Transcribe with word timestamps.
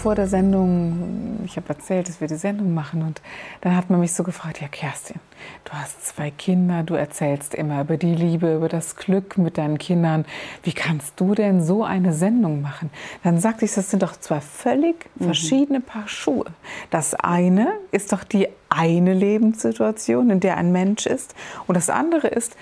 Vor 0.00 0.14
der 0.14 0.28
Sendung, 0.28 1.40
ich 1.44 1.56
habe 1.56 1.68
erzählt, 1.68 2.08
dass 2.08 2.22
wir 2.22 2.28
die 2.28 2.36
Sendung 2.36 2.72
machen 2.72 3.02
und 3.02 3.20
dann 3.60 3.76
hat 3.76 3.90
man 3.90 4.00
mich 4.00 4.14
so 4.14 4.22
gefragt, 4.22 4.62
ja 4.62 4.68
Kerstin, 4.68 5.20
du 5.64 5.72
hast 5.72 6.06
zwei 6.06 6.30
Kinder, 6.30 6.82
du 6.84 6.94
erzählst 6.94 7.54
immer 7.54 7.82
über 7.82 7.98
die 7.98 8.14
Liebe, 8.14 8.54
über 8.56 8.70
das 8.70 8.96
Glück 8.96 9.36
mit 9.36 9.58
deinen 9.58 9.76
Kindern. 9.76 10.24
Wie 10.62 10.72
kannst 10.72 11.20
du 11.20 11.34
denn 11.34 11.62
so 11.62 11.84
eine 11.84 12.14
Sendung 12.14 12.62
machen? 12.62 12.88
Dann 13.24 13.40
sagte 13.40 13.66
ich, 13.66 13.74
das 13.74 13.90
sind 13.90 14.02
doch 14.02 14.12
zwei 14.12 14.40
völlig 14.40 15.10
mhm. 15.16 15.24
verschiedene 15.24 15.80
Paar 15.80 16.08
Schuhe. 16.08 16.46
Das 16.88 17.14
eine 17.14 17.68
ist 17.92 18.14
doch 18.14 18.24
die 18.24 18.48
eine 18.70 19.12
Lebenssituation, 19.12 20.30
in 20.30 20.40
der 20.40 20.56
ein 20.56 20.72
Mensch 20.72 21.04
ist 21.04 21.34
und 21.66 21.74
das 21.74 21.90
andere 21.90 22.28
ist, 22.28 22.56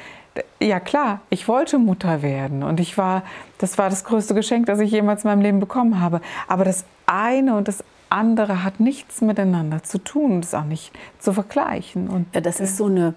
ja 0.61 0.81
klar, 0.81 1.21
ich 1.31 1.49
wollte 1.49 1.79
Mutter 1.79 2.23
werden 2.23 2.63
und 2.63 2.81
ich 2.81 2.99
war, 2.99 3.23
das 3.59 3.79
war 3.79 3.91
das 3.91 4.05
größte 4.05 4.35
Geschenk, 4.35 4.67
das 4.67 4.81
ich 4.81 4.91
jemals 4.91 5.25
in 5.25 5.31
meinem 5.31 5.43
Leben 5.43 5.61
bekommen 5.61 6.01
habe. 6.01 6.21
Aber 6.47 6.65
das 6.65 6.85
eine 7.07 7.57
und 7.57 7.69
das 7.69 7.83
andere 8.11 8.65
hat 8.65 8.81
nichts 8.81 9.21
miteinander 9.21 9.83
zu 9.83 9.99
tun 9.99 10.33
und 10.33 10.45
ist 10.45 10.55
auch 10.55 10.65
nicht 10.65 10.93
zu 11.19 11.33
vergleichen. 11.33 12.09
Und, 12.09 12.27
ja, 12.35 12.41
das 12.41 12.61
ist 12.61 12.77
so 12.77 12.87
eine 12.87 13.15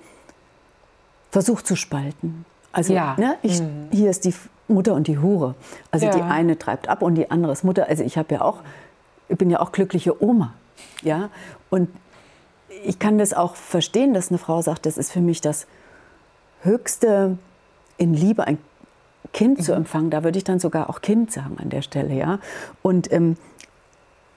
Versuch 1.31 1.61
zu 1.61 1.75
spalten. 1.75 2.45
Also 2.71 2.93
ja. 2.93 3.15
ne, 3.17 3.37
ich, 3.41 3.61
mhm. 3.61 3.87
hier 3.91 4.09
ist 4.09 4.25
die 4.25 4.33
Mutter 4.67 4.93
und 4.93 5.07
die 5.07 5.19
Hure. 5.19 5.55
Also 5.91 6.05
ja. 6.05 6.11
die 6.13 6.21
eine 6.21 6.57
treibt 6.57 6.87
ab 6.87 7.01
und 7.01 7.15
die 7.15 7.29
andere 7.31 7.51
ist 7.51 7.63
Mutter. 7.63 7.87
Also 7.87 8.03
ich 8.03 8.17
habe 8.17 8.35
ja 8.35 8.41
auch, 8.41 8.59
ich 9.27 9.37
bin 9.37 9.49
ja 9.49 9.59
auch 9.59 9.71
glückliche 9.71 10.23
Oma. 10.23 10.53
Ja? 11.01 11.29
Und 11.69 11.89
ich 12.83 12.99
kann 12.99 13.17
das 13.17 13.33
auch 13.33 13.55
verstehen, 13.55 14.13
dass 14.13 14.29
eine 14.29 14.37
Frau 14.37 14.61
sagt, 14.61 14.85
das 14.85 14.97
ist 14.97 15.11
für 15.11 15.21
mich 15.21 15.41
das 15.41 15.67
Höchste 16.61 17.37
in 17.97 18.13
Liebe, 18.13 18.45
ein 18.47 18.57
Kind 19.33 19.59
mhm. 19.59 19.63
zu 19.63 19.73
empfangen. 19.73 20.09
Da 20.09 20.23
würde 20.23 20.37
ich 20.37 20.43
dann 20.43 20.59
sogar 20.59 20.89
auch 20.89 21.01
Kind 21.01 21.31
sagen 21.31 21.57
an 21.59 21.69
der 21.69 21.81
Stelle. 21.81 22.13
Ja? 22.13 22.39
Und 22.81 23.11
ähm, 23.11 23.37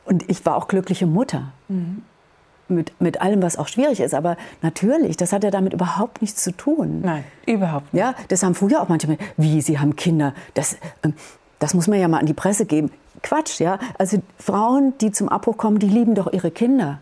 und 0.05 0.29
ich 0.29 0.45
war 0.45 0.57
auch 0.57 0.69
glückliche 0.69 1.07
Mutter. 1.07 1.53
Mhm. 1.69 2.03
Mit, 2.67 2.99
mit 2.99 3.21
allem, 3.21 3.43
was 3.43 3.59
auch 3.59 3.69
schwierig 3.69 4.01
ist. 4.01 4.15
Aber 4.15 4.39
natürlich, 4.63 5.19
das 5.19 5.35
hat 5.35 5.45
ja 5.45 5.51
damit 5.51 5.75
überhaupt 5.75 6.23
nichts 6.23 6.43
zu 6.43 6.51
tun. 6.53 7.03
Nein, 7.03 7.25
überhaupt 7.47 7.93
nicht. 7.93 8.01
Ja, 8.01 8.15
das 8.29 8.43
haben 8.43 8.55
früher 8.55 8.81
auch 8.81 8.89
manche, 8.89 9.19
wie, 9.37 9.61
sie 9.61 9.79
haben 9.79 9.97
Kinder. 9.97 10.33
Das, 10.55 10.79
ähm, 11.03 11.13
das 11.59 11.75
muss 11.75 11.89
man 11.89 12.01
ja 12.01 12.09
mal 12.09 12.19
an 12.19 12.27
die 12.27 12.33
Presse 12.33 12.65
geben. 12.65 12.91
Quatsch, 13.23 13.61
ja. 13.61 13.79
Also 13.99 14.23
Frauen, 14.39 14.95
die 15.01 15.13
zum 15.13 15.29
Abbruch 15.29 15.59
kommen, 15.59 15.79
die 15.79 15.89
lieben 15.89 16.15
doch 16.15 16.33
ihre 16.33 16.51
Kinder. 16.51 17.01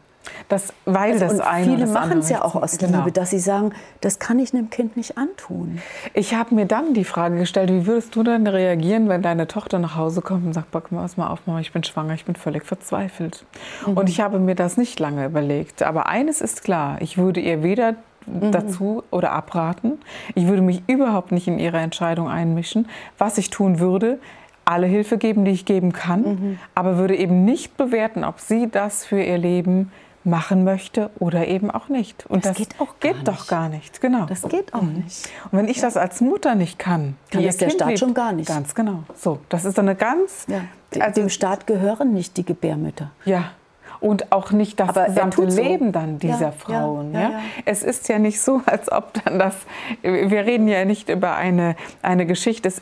Das, 0.48 0.73
weil 0.84 1.12
also, 1.12 1.27
das 1.27 1.41
eine 1.41 1.65
Viele 1.65 1.87
machen 1.87 2.19
es 2.19 2.28
ja 2.28 2.42
auch 2.42 2.55
aus 2.55 2.78
genau. 2.78 2.98
Liebe, 2.98 3.12
dass 3.12 3.31
sie 3.31 3.39
sagen, 3.39 3.73
das 4.01 4.19
kann 4.19 4.39
ich 4.39 4.55
einem 4.55 4.70
Kind 4.70 4.97
nicht 4.97 5.19
antun. 5.19 5.81
Ich 6.14 6.34
habe 6.34 6.55
mir 6.55 6.67
dann 6.67 6.95
die 6.95 7.05
Frage 7.05 7.39
gestellt, 7.39 7.70
wie 7.70 7.87
würdest 7.87 8.14
du 8.17 8.23
dann 8.23 8.47
reagieren, 8.47 9.09
wenn 9.09 9.23
deine 9.23 9.47
Tochter 9.47 9.79
nach 9.79 9.97
Hause 9.97 10.23
kommt 10.23 10.47
und 10.47 10.53
sagt, 10.53 10.70
pass 10.70 11.17
mal 11.17 11.29
auf, 11.29 11.47
Mama, 11.47 11.61
ich 11.61 11.73
bin 11.73 11.84
schwanger, 11.84 12.14
ich 12.14 12.25
bin 12.25 12.37
völlig 12.37 12.64
verzweifelt. 12.64 13.45
Mhm. 13.87 13.95
Und 13.95 14.09
ich 14.09 14.20
habe 14.20 14.39
mir 14.39 14.55
das 14.55 14.77
nicht 14.77 15.01
lange 15.01 15.27
überlegt. 15.27 15.83
Aber 15.83 16.06
eines 16.06 16.41
ist 16.41 16.62
klar, 16.64 16.98
ich 17.01 17.19
würde 17.19 17.41
ihr 17.41 17.62
weder 17.62 17.95
mhm. 18.27 18.53
dazu 18.53 19.03
oder 19.11 19.33
abraten. 19.33 19.98
Ich 20.35 20.46
würde 20.46 20.63
mich 20.63 20.83
überhaupt 20.86 21.33
nicht 21.33 21.48
in 21.48 21.58
ihre 21.58 21.79
Entscheidung 21.79 22.29
einmischen. 22.29 22.89
Was 23.19 23.39
ich 23.39 23.51
tun 23.51 23.79
würde, 23.79 24.19
alle 24.64 24.86
Hilfe 24.86 25.19
geben, 25.19 25.45
die 25.45 25.51
ich 25.51 25.64
geben 25.64 25.92
kann, 25.92 26.23
mhm. 26.23 26.58
aber 26.75 26.96
würde 26.96 27.17
eben 27.17 27.45
nicht 27.45 27.77
bewerten, 27.77 28.25
ob 28.25 28.41
sie 28.41 28.70
das 28.70 29.05
für 29.05 29.20
ihr 29.20 29.39
Leben 29.39 29.91
machen 30.24 30.64
möchte 30.64 31.10
oder 31.18 31.46
eben 31.48 31.70
auch 31.70 31.88
nicht. 31.88 32.27
Und 32.27 32.44
das, 32.44 32.56
das 32.56 32.68
geht, 32.68 32.80
auch 32.80 32.94
geht 33.00 33.27
doch 33.27 33.46
gar 33.46 33.68
nicht. 33.68 34.00
Genau. 34.00 34.27
Das 34.27 34.42
geht 34.42 34.74
auch 34.74 34.83
mhm. 34.83 35.05
nicht. 35.05 35.28
Und 35.50 35.58
wenn 35.58 35.68
ich 35.68 35.78
ja. 35.78 35.84
das 35.84 35.96
als 35.96 36.20
Mutter 36.20 36.55
nicht 36.55 36.78
kann, 36.78 37.16
kann 37.30 37.42
das 37.42 37.56
der 37.56 37.68
kind 37.68 37.80
Staat 37.80 37.88
liebt, 37.88 38.00
schon 38.00 38.14
gar 38.14 38.33
nicht. 38.33 38.48
Ganz 38.48 38.74
genau. 38.74 39.05
So, 39.16 39.40
das 39.48 39.64
ist 39.64 39.78
eine 39.78 39.94
ganz. 39.94 40.46
Ja. 40.48 40.62
Also, 41.00 41.22
dem 41.22 41.28
Staat 41.28 41.66
gehören 41.66 42.12
nicht 42.12 42.36
die 42.36 42.44
Gebärmütter. 42.44 43.10
Ja. 43.24 43.52
Und 44.00 44.33
auch 44.33 44.50
nicht 44.50 44.80
das 44.80 44.88
Aber 44.88 45.05
gesamte 45.06 45.44
Leben 45.44 45.86
so. 45.86 45.92
dann 45.92 46.18
dieser 46.18 46.46
ja, 46.46 46.52
Frauen. 46.52 47.14
Ja, 47.14 47.40
Es 47.64 47.84
ist 47.84 48.08
ja 48.08 48.18
nicht 48.18 48.40
so, 48.40 48.60
als 48.66 48.90
ob 48.90 49.12
dann 49.24 49.39
das. 49.39 49.54
Wir 50.02 50.44
reden 50.44 50.66
ja 50.66 50.84
nicht 50.84 51.08
über 51.08 51.36
eine, 51.36 51.77
eine 52.02 52.27
Geschichte. 52.27 52.68
Es 52.68 52.80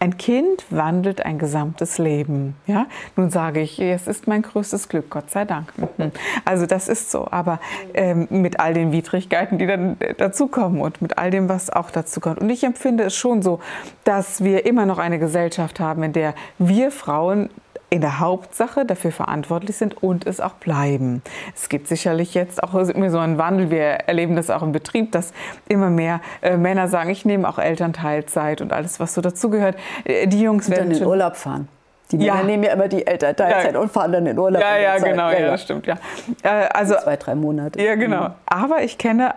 ein 0.00 0.16
Kind 0.16 0.64
wandelt 0.70 1.24
ein 1.24 1.38
gesamtes 1.38 1.98
Leben. 1.98 2.54
Ja? 2.66 2.86
Nun 3.16 3.30
sage 3.30 3.60
ich, 3.60 3.80
es 3.80 4.06
ist 4.06 4.26
mein 4.28 4.42
größtes 4.42 4.88
Glück, 4.88 5.10
Gott 5.10 5.30
sei 5.30 5.44
Dank. 5.44 5.72
Also 6.44 6.66
das 6.66 6.88
ist 6.88 7.10
so. 7.10 7.28
Aber 7.30 7.60
ähm, 7.94 8.26
mit 8.30 8.60
all 8.60 8.72
den 8.72 8.92
Widrigkeiten, 8.92 9.58
die 9.58 9.66
dann 9.66 9.96
dazukommen 10.16 10.80
und 10.80 11.02
mit 11.02 11.18
all 11.18 11.30
dem, 11.30 11.48
was 11.48 11.70
auch 11.70 11.90
dazu 11.90 12.20
kommt. 12.20 12.40
Und 12.40 12.48
ich 12.50 12.64
empfinde 12.64 13.04
es 13.04 13.14
schon 13.14 13.42
so, 13.42 13.60
dass 14.04 14.42
wir 14.42 14.64
immer 14.64 14.86
noch 14.86 14.98
eine 14.98 15.18
Gesellschaft 15.18 15.80
haben, 15.80 16.02
in 16.02 16.12
der 16.12 16.34
wir 16.58 16.90
Frauen 16.90 17.50
in 17.90 18.00
der 18.00 18.20
Hauptsache 18.20 18.84
dafür 18.84 19.12
verantwortlich 19.12 19.76
sind 19.76 20.02
und 20.02 20.26
es 20.26 20.40
auch 20.40 20.54
bleiben. 20.54 21.22
Es 21.54 21.68
gibt 21.68 21.88
sicherlich 21.88 22.34
jetzt 22.34 22.62
auch 22.62 22.74
immer 22.74 23.10
so 23.10 23.18
einen 23.18 23.38
Wandel. 23.38 23.70
Wir 23.70 23.82
erleben 23.82 24.36
das 24.36 24.50
auch 24.50 24.62
im 24.62 24.72
Betrieb, 24.72 25.12
dass 25.12 25.32
immer 25.68 25.88
mehr 25.88 26.20
äh, 26.42 26.56
Männer 26.56 26.88
sagen, 26.88 27.10
ich 27.10 27.24
nehme 27.24 27.48
auch 27.48 27.58
Elternteilzeit 27.58 28.60
und 28.60 28.72
alles, 28.72 29.00
was 29.00 29.14
so 29.14 29.20
dazugehört. 29.20 29.76
Äh, 30.04 30.26
die 30.26 30.42
Jungs 30.42 30.68
werden 30.70 30.90
dann 30.90 30.98
in 30.98 31.06
Urlaub 31.06 31.36
fahren. 31.36 31.68
Die 32.10 32.16
Männer 32.16 32.36
ja. 32.36 32.42
nehmen 32.42 32.62
ja 32.62 32.72
immer 32.72 32.88
die 32.88 33.06
Elternteilzeit 33.06 33.74
ja. 33.74 33.80
und 33.80 33.90
fahren 33.92 34.12
dann 34.12 34.26
in 34.26 34.38
Urlaub. 34.38 34.62
Ja, 34.62 34.78
ja, 34.78 34.98
genau, 34.98 35.30
ja, 35.30 35.40
ja, 35.40 35.50
das 35.50 35.62
stimmt, 35.62 35.86
ja. 35.86 35.96
Äh, 36.42 36.68
also 36.72 36.94
zwei, 36.96 37.16
drei 37.16 37.34
Monate. 37.34 37.82
Ja, 37.82 37.94
genau. 37.96 38.28
Mhm. 38.28 38.34
Aber 38.46 38.82
ich 38.82 38.98
kenne 38.98 39.34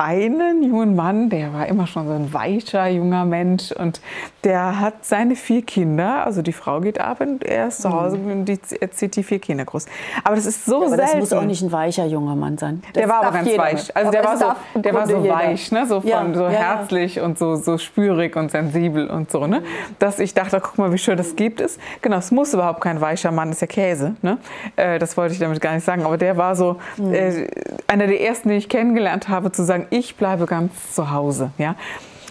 einen 0.00 0.62
jungen 0.62 0.96
Mann, 0.96 1.28
der 1.28 1.52
war 1.52 1.66
immer 1.66 1.86
schon 1.86 2.06
so 2.06 2.14
ein 2.14 2.32
weicher 2.32 2.88
junger 2.88 3.26
Mensch 3.26 3.70
und 3.70 4.00
der 4.44 4.80
hat 4.80 5.04
seine 5.04 5.36
vier 5.36 5.60
Kinder, 5.60 6.24
also 6.24 6.40
die 6.40 6.54
Frau 6.54 6.80
geht 6.80 6.98
ab 6.98 7.20
und 7.20 7.44
er 7.44 7.68
ist 7.68 7.82
zu 7.82 7.92
Hause 7.92 8.16
mhm. 8.16 8.32
und 8.32 8.44
die, 8.46 8.58
er 8.80 8.90
zieht 8.90 9.14
die 9.16 9.22
vier 9.22 9.38
Kinder 9.38 9.66
groß. 9.66 9.84
Aber 10.24 10.36
das 10.36 10.46
ist 10.46 10.64
so 10.64 10.80
ja, 10.80 10.86
aber 10.86 10.96
selten. 10.96 11.20
Das 11.20 11.20
muss 11.20 11.32
auch 11.34 11.44
nicht 11.44 11.62
ein 11.62 11.70
weicher 11.70 12.06
junger 12.06 12.34
Mann 12.34 12.56
sein. 12.56 12.82
Das 12.94 13.02
der 13.02 13.08
war 13.10 13.22
aber 13.22 13.32
ganz 13.32 13.58
weich. 13.58 13.94
Also 13.94 14.08
aber 14.08 14.10
der 14.10 14.24
war 14.24 14.36
so, 14.38 14.80
der 14.80 14.94
war 14.94 15.06
so 15.06 15.28
weich, 15.28 15.70
ne? 15.70 15.86
so, 15.86 16.00
von, 16.00 16.08
ja, 16.08 16.26
so 16.32 16.44
ja, 16.44 16.50
herzlich 16.50 17.20
und 17.20 17.38
so, 17.38 17.56
so 17.56 17.76
spürig 17.76 18.36
und 18.36 18.50
sensibel 18.50 19.06
und 19.08 19.30
so. 19.30 19.46
Ne? 19.46 19.62
Dass 19.98 20.18
ich 20.18 20.32
dachte, 20.32 20.60
guck 20.62 20.78
mal, 20.78 20.92
wie 20.92 20.98
schön 20.98 21.18
das 21.18 21.36
gibt 21.36 21.60
es. 21.60 21.78
Genau, 22.00 22.16
es 22.16 22.30
muss 22.30 22.54
überhaupt 22.54 22.80
kein 22.80 23.02
weicher 23.02 23.32
Mann, 23.32 23.48
das 23.48 23.56
ist 23.56 23.60
ja 23.60 23.66
Käse. 23.66 24.14
Ne? 24.22 24.38
Äh, 24.76 24.98
das 24.98 25.16
wollte 25.18 25.34
ich 25.34 25.40
damit 25.40 25.60
gar 25.60 25.74
nicht 25.74 25.84
sagen. 25.84 26.04
Aber 26.04 26.16
der 26.16 26.38
war 26.38 26.56
so 26.56 26.76
mhm. 26.96 27.12
äh, 27.12 27.46
einer 27.86 28.06
der 28.06 28.22
ersten, 28.22 28.48
den 28.48 28.56
ich 28.56 28.70
kennengelernt 28.70 29.28
habe, 29.28 29.52
zu 29.52 29.62
sagen, 29.62 29.86
ich 29.90 30.16
bleibe 30.16 30.46
ganz 30.46 30.94
zu 30.94 31.10
Hause. 31.10 31.50
Ja? 31.58 31.76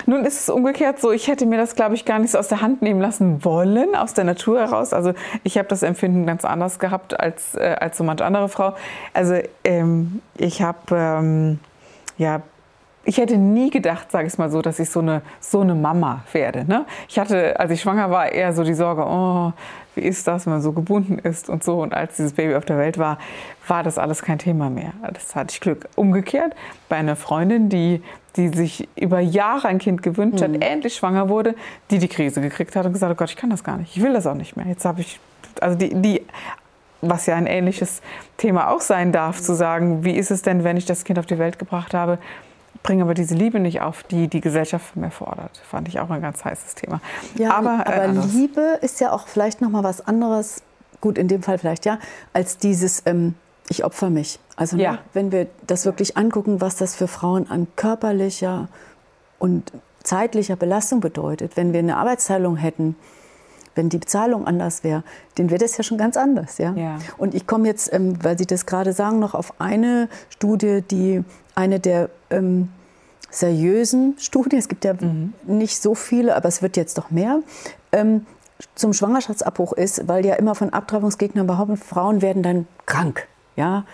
Nun 0.05 0.25
ist 0.25 0.39
es 0.41 0.49
umgekehrt 0.49 0.99
so, 0.99 1.11
ich 1.11 1.27
hätte 1.27 1.45
mir 1.45 1.57
das, 1.57 1.75
glaube 1.75 1.95
ich, 1.95 2.05
gar 2.05 2.19
nicht 2.19 2.31
so 2.31 2.37
aus 2.37 2.47
der 2.47 2.61
Hand 2.61 2.81
nehmen 2.81 3.01
lassen 3.01 3.43
wollen, 3.45 3.95
aus 3.95 4.13
der 4.13 4.23
Natur 4.23 4.59
heraus. 4.59 4.93
Also 4.93 5.13
ich 5.43 5.57
habe 5.57 5.67
das 5.67 5.83
Empfinden 5.83 6.25
ganz 6.25 6.45
anders 6.45 6.79
gehabt 6.79 7.19
als, 7.19 7.55
äh, 7.55 7.75
als 7.79 7.97
so 7.97 8.03
manche 8.03 8.25
andere 8.25 8.49
Frau. 8.49 8.73
Also 9.13 9.35
ähm, 9.63 10.21
ich 10.37 10.61
habe, 10.61 10.79
ähm, 10.91 11.59
ja, 12.17 12.41
ich 13.05 13.17
hätte 13.17 13.37
nie 13.37 13.69
gedacht, 13.69 14.11
sage 14.11 14.27
ich 14.27 14.37
mal 14.37 14.49
so, 14.49 14.61
dass 14.61 14.79
ich 14.79 14.89
so 14.89 14.99
eine, 14.99 15.21
so 15.39 15.61
eine 15.61 15.75
Mama 15.75 16.23
werde. 16.31 16.65
Ne? 16.65 16.85
Ich 17.07 17.17
hatte, 17.17 17.59
als 17.59 17.71
ich 17.71 17.81
schwanger 17.81 18.11
war, 18.11 18.31
eher 18.31 18.53
so 18.53 18.63
die 18.63 18.73
Sorge, 18.73 19.03
oh, 19.05 19.53
wie 19.99 20.07
ist 20.07 20.27
das, 20.27 20.45
wenn 20.45 20.53
man 20.53 20.61
so 20.61 20.71
gebunden 20.71 21.19
ist 21.19 21.49
und 21.49 21.63
so. 21.63 21.81
Und 21.81 21.93
als 21.93 22.15
dieses 22.15 22.33
Baby 22.33 22.55
auf 22.55 22.65
der 22.65 22.77
Welt 22.77 22.97
war, 22.97 23.17
war 23.67 23.83
das 23.83 23.97
alles 23.97 24.21
kein 24.21 24.39
Thema 24.39 24.69
mehr. 24.69 24.93
Das 25.13 25.35
hatte 25.35 25.53
ich 25.53 25.59
Glück. 25.59 25.87
Umgekehrt 25.95 26.55
bei 26.87 26.95
einer 26.95 27.15
Freundin, 27.15 27.69
die, 27.69 28.01
die 28.35 28.47
sich 28.49 28.87
über 28.95 29.19
Jahre 29.19 29.67
ein 29.67 29.77
Kind 29.77 30.01
gewünscht 30.01 30.39
mhm. 30.39 30.55
hat, 30.55 30.63
endlich 30.63 30.95
schwanger 30.95 31.29
wurde, 31.29 31.55
die 31.91 31.99
die 31.99 32.07
Krise 32.07 32.41
gekriegt 32.41 32.75
hat 32.75 32.85
und 32.85 32.93
gesagt 32.93 33.09
hat, 33.09 33.15
oh 33.15 33.19
Gott, 33.19 33.29
ich 33.29 33.35
kann 33.35 33.49
das 33.49 33.63
gar 33.63 33.77
nicht, 33.77 33.95
ich 33.95 34.01
will 34.01 34.13
das 34.13 34.25
auch 34.25 34.35
nicht 34.35 34.55
mehr. 34.55 34.65
Jetzt 34.67 34.85
habe 34.85 35.01
ich, 35.01 35.19
also 35.59 35.77
die, 35.77 35.93
die 35.93 36.21
was 37.01 37.25
ja 37.27 37.35
ein 37.35 37.47
ähnliches 37.47 38.01
Thema 38.35 38.69
auch 38.69 38.81
sein 38.81 39.13
darf, 39.13 39.41
zu 39.41 39.55
sagen, 39.55 40.03
wie 40.03 40.17
ist 40.17 40.31
es 40.31 40.41
denn, 40.41 40.65
wenn 40.65 40.75
ich 40.75 40.85
das 40.85 41.05
Kind 41.05 41.17
auf 41.17 41.25
die 41.25 41.39
Welt 41.39 41.57
gebracht 41.57 41.93
habe, 41.93 42.19
bringe 42.83 43.03
aber 43.03 43.13
diese 43.13 43.35
Liebe 43.35 43.59
nicht 43.59 43.81
auf, 43.81 44.03
die 44.03 44.27
die 44.27 44.41
Gesellschaft 44.41 44.93
von 44.93 45.01
mir 45.01 45.11
fordert. 45.11 45.57
Fand 45.69 45.87
ich 45.87 45.99
auch 45.99 46.09
ein 46.09 46.21
ganz 46.21 46.43
heißes 46.45 46.75
Thema. 46.75 47.01
Ja, 47.35 47.53
aber, 47.53 47.83
äh, 47.85 47.93
aber 47.93 48.07
Liebe 48.07 48.79
ist 48.81 48.99
ja 48.99 49.11
auch 49.11 49.27
vielleicht 49.27 49.61
noch 49.61 49.69
mal 49.69 49.83
was 49.83 50.05
anderes. 50.05 50.61
Gut, 51.01 51.17
in 51.17 51.27
dem 51.27 51.43
Fall 51.43 51.57
vielleicht 51.57 51.85
ja, 51.85 51.99
als 52.33 52.57
dieses 52.57 53.03
ähm, 53.05 53.35
ich 53.69 53.85
opfer 53.85 54.09
mich. 54.09 54.39
Also 54.55 54.75
ne, 54.75 54.83
ja. 54.83 54.91
ne, 54.93 54.99
wenn 55.13 55.31
wir 55.31 55.47
das 55.65 55.85
wirklich 55.85 56.17
angucken, 56.17 56.59
was 56.61 56.75
das 56.75 56.95
für 56.95 57.07
Frauen 57.07 57.49
an 57.49 57.67
körperlicher 57.75 58.67
und 59.37 59.71
zeitlicher 60.03 60.55
Belastung 60.55 60.99
bedeutet, 60.99 61.55
wenn 61.55 61.71
wir 61.71 61.79
eine 61.79 61.97
Arbeitsteilung 61.97 62.57
hätten, 62.57 62.95
wenn 63.75 63.89
die 63.89 63.97
Bezahlung 63.97 64.47
anders 64.47 64.83
wäre, 64.83 65.03
dann 65.35 65.49
wäre 65.49 65.59
das 65.59 65.77
ja 65.77 65.83
schon 65.83 65.97
ganz 65.97 66.17
anders. 66.17 66.57
Ja? 66.57 66.73
ja. 66.73 66.99
Und 67.17 67.33
ich 67.33 67.47
komme 67.47 67.67
jetzt, 67.67 67.91
ähm, 67.93 68.23
weil 68.23 68.37
Sie 68.37 68.45
das 68.45 68.65
gerade 68.65 68.93
sagen, 68.93 69.19
noch 69.19 69.33
auf 69.33 69.59
eine 69.59 70.09
Studie, 70.29 70.81
die 70.89 71.23
eine 71.55 71.79
der 71.79 72.09
ähm, 72.29 72.69
seriösen 73.29 74.15
Studien, 74.17 74.59
es 74.59 74.67
gibt 74.67 74.85
ja 74.85 74.93
mhm. 74.93 75.33
nicht 75.45 75.81
so 75.81 75.95
viele, 75.95 76.35
aber 76.35 76.47
es 76.47 76.61
wird 76.61 76.77
jetzt 76.77 76.97
doch 76.97 77.11
mehr, 77.11 77.41
ähm, 77.91 78.25
zum 78.75 78.93
Schwangerschaftsabbruch 78.93 79.73
ist, 79.73 80.07
weil 80.07 80.25
ja 80.25 80.35
immer 80.35 80.55
von 80.55 80.71
Abtreibungsgegnern 80.71 81.47
behaupten, 81.47 81.77
Frauen 81.77 82.21
werden 82.21 82.43
dann 82.43 82.67
krank. 82.85 83.27
Ja? 83.55 83.85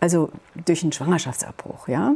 Also 0.00 0.30
durch 0.66 0.82
einen 0.82 0.92
Schwangerschaftsabbruch. 0.92 1.88
Ja? 1.88 2.14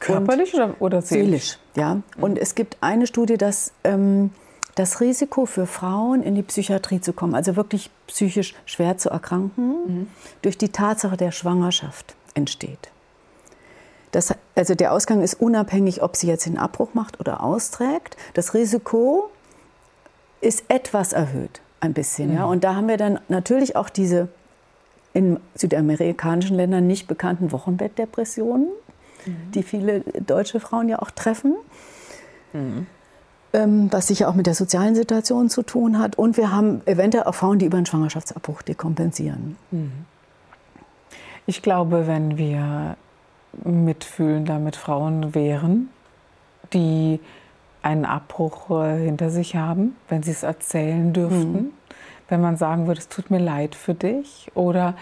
Körperlich 0.00 0.54
oder, 0.54 0.74
oder 0.80 1.02
seelisch? 1.02 1.24
Seelisch, 1.30 1.58
ja. 1.76 1.94
Mhm. 1.94 2.02
Und 2.20 2.38
es 2.38 2.54
gibt 2.54 2.76
eine 2.80 3.06
Studie, 3.06 3.38
dass 3.38 3.72
ähm, 3.84 4.30
das 4.74 5.00
Risiko 5.00 5.46
für 5.46 5.66
Frauen 5.66 6.22
in 6.22 6.34
die 6.34 6.42
Psychiatrie 6.42 7.00
zu 7.00 7.12
kommen, 7.12 7.34
also 7.34 7.56
wirklich 7.56 7.90
psychisch 8.06 8.54
schwer 8.66 8.98
zu 8.98 9.10
erkranken, 9.10 9.68
mhm. 9.86 10.08
durch 10.42 10.58
die 10.58 10.70
Tatsache 10.70 11.16
der 11.16 11.32
Schwangerschaft 11.32 12.14
entsteht. 12.34 12.90
Das, 14.10 14.34
also 14.54 14.74
der 14.74 14.92
Ausgang 14.92 15.22
ist 15.22 15.34
unabhängig, 15.34 16.02
ob 16.02 16.16
sie 16.16 16.28
jetzt 16.28 16.46
den 16.46 16.58
Abbruch 16.58 16.94
macht 16.94 17.18
oder 17.18 17.42
austrägt. 17.42 18.16
Das 18.34 18.54
Risiko 18.54 19.30
ist 20.40 20.64
etwas 20.68 21.12
erhöht, 21.12 21.60
ein 21.80 21.94
bisschen. 21.94 22.30
Mhm. 22.30 22.36
Ja? 22.36 22.44
Und 22.44 22.64
da 22.64 22.76
haben 22.76 22.88
wir 22.88 22.96
dann 22.96 23.18
natürlich 23.28 23.76
auch 23.76 23.88
diese 23.88 24.28
in 25.14 25.38
südamerikanischen 25.54 26.56
Ländern 26.56 26.86
nicht 26.86 27.06
bekannten 27.06 27.52
Wochenbettdepressionen, 27.52 28.68
mhm. 29.26 29.50
die 29.52 29.62
viele 29.62 30.00
deutsche 30.00 30.60
Frauen 30.60 30.88
ja 30.88 31.00
auch 31.00 31.10
treffen. 31.10 31.54
Ähm, 33.54 33.86
was 33.92 34.08
sicher 34.08 34.28
auch 34.28 34.34
mit 34.34 34.48
der 34.48 34.54
sozialen 34.54 34.96
Situation 34.96 35.48
zu 35.48 35.62
tun 35.62 36.00
hat. 36.00 36.18
Und 36.18 36.36
wir 36.36 36.50
haben 36.50 36.82
eventuell 36.86 37.22
auch 37.24 37.36
Frauen, 37.36 37.60
die 37.60 37.66
über 37.66 37.76
einen 37.76 37.86
Schwangerschaftsabbruch 37.86 38.62
dekompensieren. 38.62 39.56
Mhm. 39.70 39.92
Ich 41.46 41.62
glaube, 41.62 42.08
wenn 42.08 42.36
wir 42.36 42.96
mitfühlender 43.62 44.58
mit 44.58 44.74
Frauen 44.74 45.36
wären, 45.36 45.90
die 46.72 47.20
einen 47.80 48.04
Abbruch 48.04 48.70
äh, 48.70 49.04
hinter 49.04 49.30
sich 49.30 49.54
haben, 49.54 49.94
wenn 50.08 50.24
sie 50.24 50.32
es 50.32 50.42
erzählen 50.42 51.12
dürften. 51.12 51.52
Mhm. 51.52 51.70
Wenn 52.28 52.40
man 52.40 52.56
sagen 52.56 52.88
würde, 52.88 52.98
es 52.98 53.08
tut 53.08 53.30
mir 53.30 53.38
leid 53.38 53.76
für 53.76 53.94
dich 53.94 54.50
oder, 54.54 54.94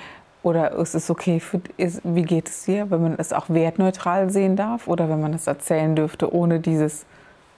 oder 0.43 0.79
es 0.79 0.95
ist 0.95 1.09
okay, 1.09 1.41
für, 1.41 1.63
ist, 1.79 2.03
wie 2.05 2.25
geht 2.25 2.51
es 2.51 2.65
dir, 2.65 2.91
wenn 2.91 3.01
man 3.01 3.15
es 3.17 3.33
auch 3.33 3.49
wertneutral 3.49 4.29
sehen 4.29 4.57
darf 4.57 4.89
oder 4.89 5.09
wenn 5.09 5.23
man 5.23 5.33
es 5.33 5.47
erzählen 5.47 5.97
dürfte 5.97 6.35
ohne 6.35 6.61
dieses 6.61 7.07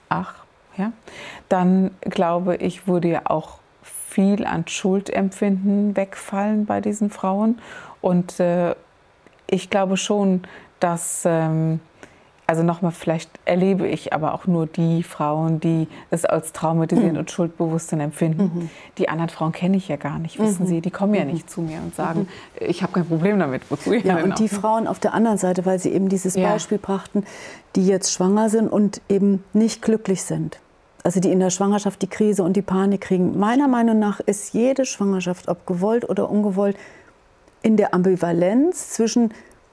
Ach, 0.07 0.44
ja, 0.77 0.91
dann 1.49 1.91
glaube 2.01 2.55
ich, 2.57 2.87
würde 2.87 3.09
ja 3.09 3.21
auch 3.25 3.59
viel 3.83 4.45
an 4.45 4.67
Schuldempfinden 4.67 5.95
wegfallen 5.95 6.65
bei 6.65 6.81
diesen 6.81 7.09
Frauen. 7.09 7.59
Und 8.01 8.39
äh, 8.39 8.75
ich 9.47 9.69
glaube 9.69 9.97
schon, 9.97 10.43
dass 10.79 11.23
ähm, 11.25 11.79
also 12.47 12.61
nochmal, 12.61 12.91
vielleicht 12.91 13.31
erlebe 13.45 13.87
ich 13.87 14.13
aber 14.13 14.33
auch 14.33 14.45
nur 14.45 14.67
die 14.67 15.01
Frauen, 15.01 15.59
die 15.59 15.87
es 16.11 16.25
als 16.25 16.53
traumatisierend 16.53 17.13
mhm. 17.13 17.19
und 17.19 17.31
schuldbewusst 17.31 17.91
empfinden. 17.93 18.51
Mhm. 18.53 18.69
Die 18.97 19.09
anderen 19.09 19.29
Frauen 19.29 19.51
kenne 19.51 19.77
ich 19.77 19.87
ja 19.87 19.95
gar 19.95 20.19
nicht, 20.19 20.39
wissen 20.39 20.63
mhm. 20.63 20.67
Sie. 20.67 20.81
Die 20.81 20.91
kommen 20.91 21.15
ja 21.15 21.25
mhm. 21.25 21.31
nicht 21.31 21.49
zu 21.49 21.61
mir 21.61 21.79
und 21.79 21.95
sagen, 21.95 22.21
mhm. 22.21 22.67
ich 22.67 22.83
habe 22.83 22.93
kein 22.93 23.05
Problem 23.05 23.39
damit, 23.39 23.69
wozu 23.71 23.93
ich 23.93 24.03
Ja, 24.03 24.17
und 24.17 24.37
die 24.37 24.49
Frauen 24.49 24.87
auf 24.87 24.99
der 24.99 25.13
anderen 25.13 25.37
Seite, 25.37 25.65
weil 25.65 25.79
Sie 25.79 25.89
eben 25.91 26.07
dieses 26.07 26.35
ja. 26.35 26.51
Beispiel 26.51 26.77
brachten, 26.77 27.25
die 27.75 27.87
jetzt 27.87 28.11
schwanger 28.13 28.49
sind 28.49 28.71
und 28.71 29.01
eben 29.09 29.43
nicht 29.53 29.81
glücklich 29.81 30.21
sind. 30.21 30.59
Also 31.05 31.19
die 31.19 31.31
in 31.31 31.39
der 31.39 31.51
Schwangerschaft 31.51 32.01
die 32.01 32.07
Krise 32.07 32.41
und 32.41 32.53
die 32.57 32.63
Panik 32.63 33.01
kriegen. 33.01 33.37
Meiner 33.37 33.67
Meinung 33.67 33.99
nach 33.99 34.19
ist 34.21 34.55
jede 34.55 34.85
Schwangerschaft, 34.85 35.47
ob 35.47 35.67
gewollt 35.67 36.09
oder 36.09 36.31
ungewollt, 36.31 36.75
in 37.61 37.77
der 37.77 37.93
Ambivalenz 37.93 38.89
zwischen 38.89 39.31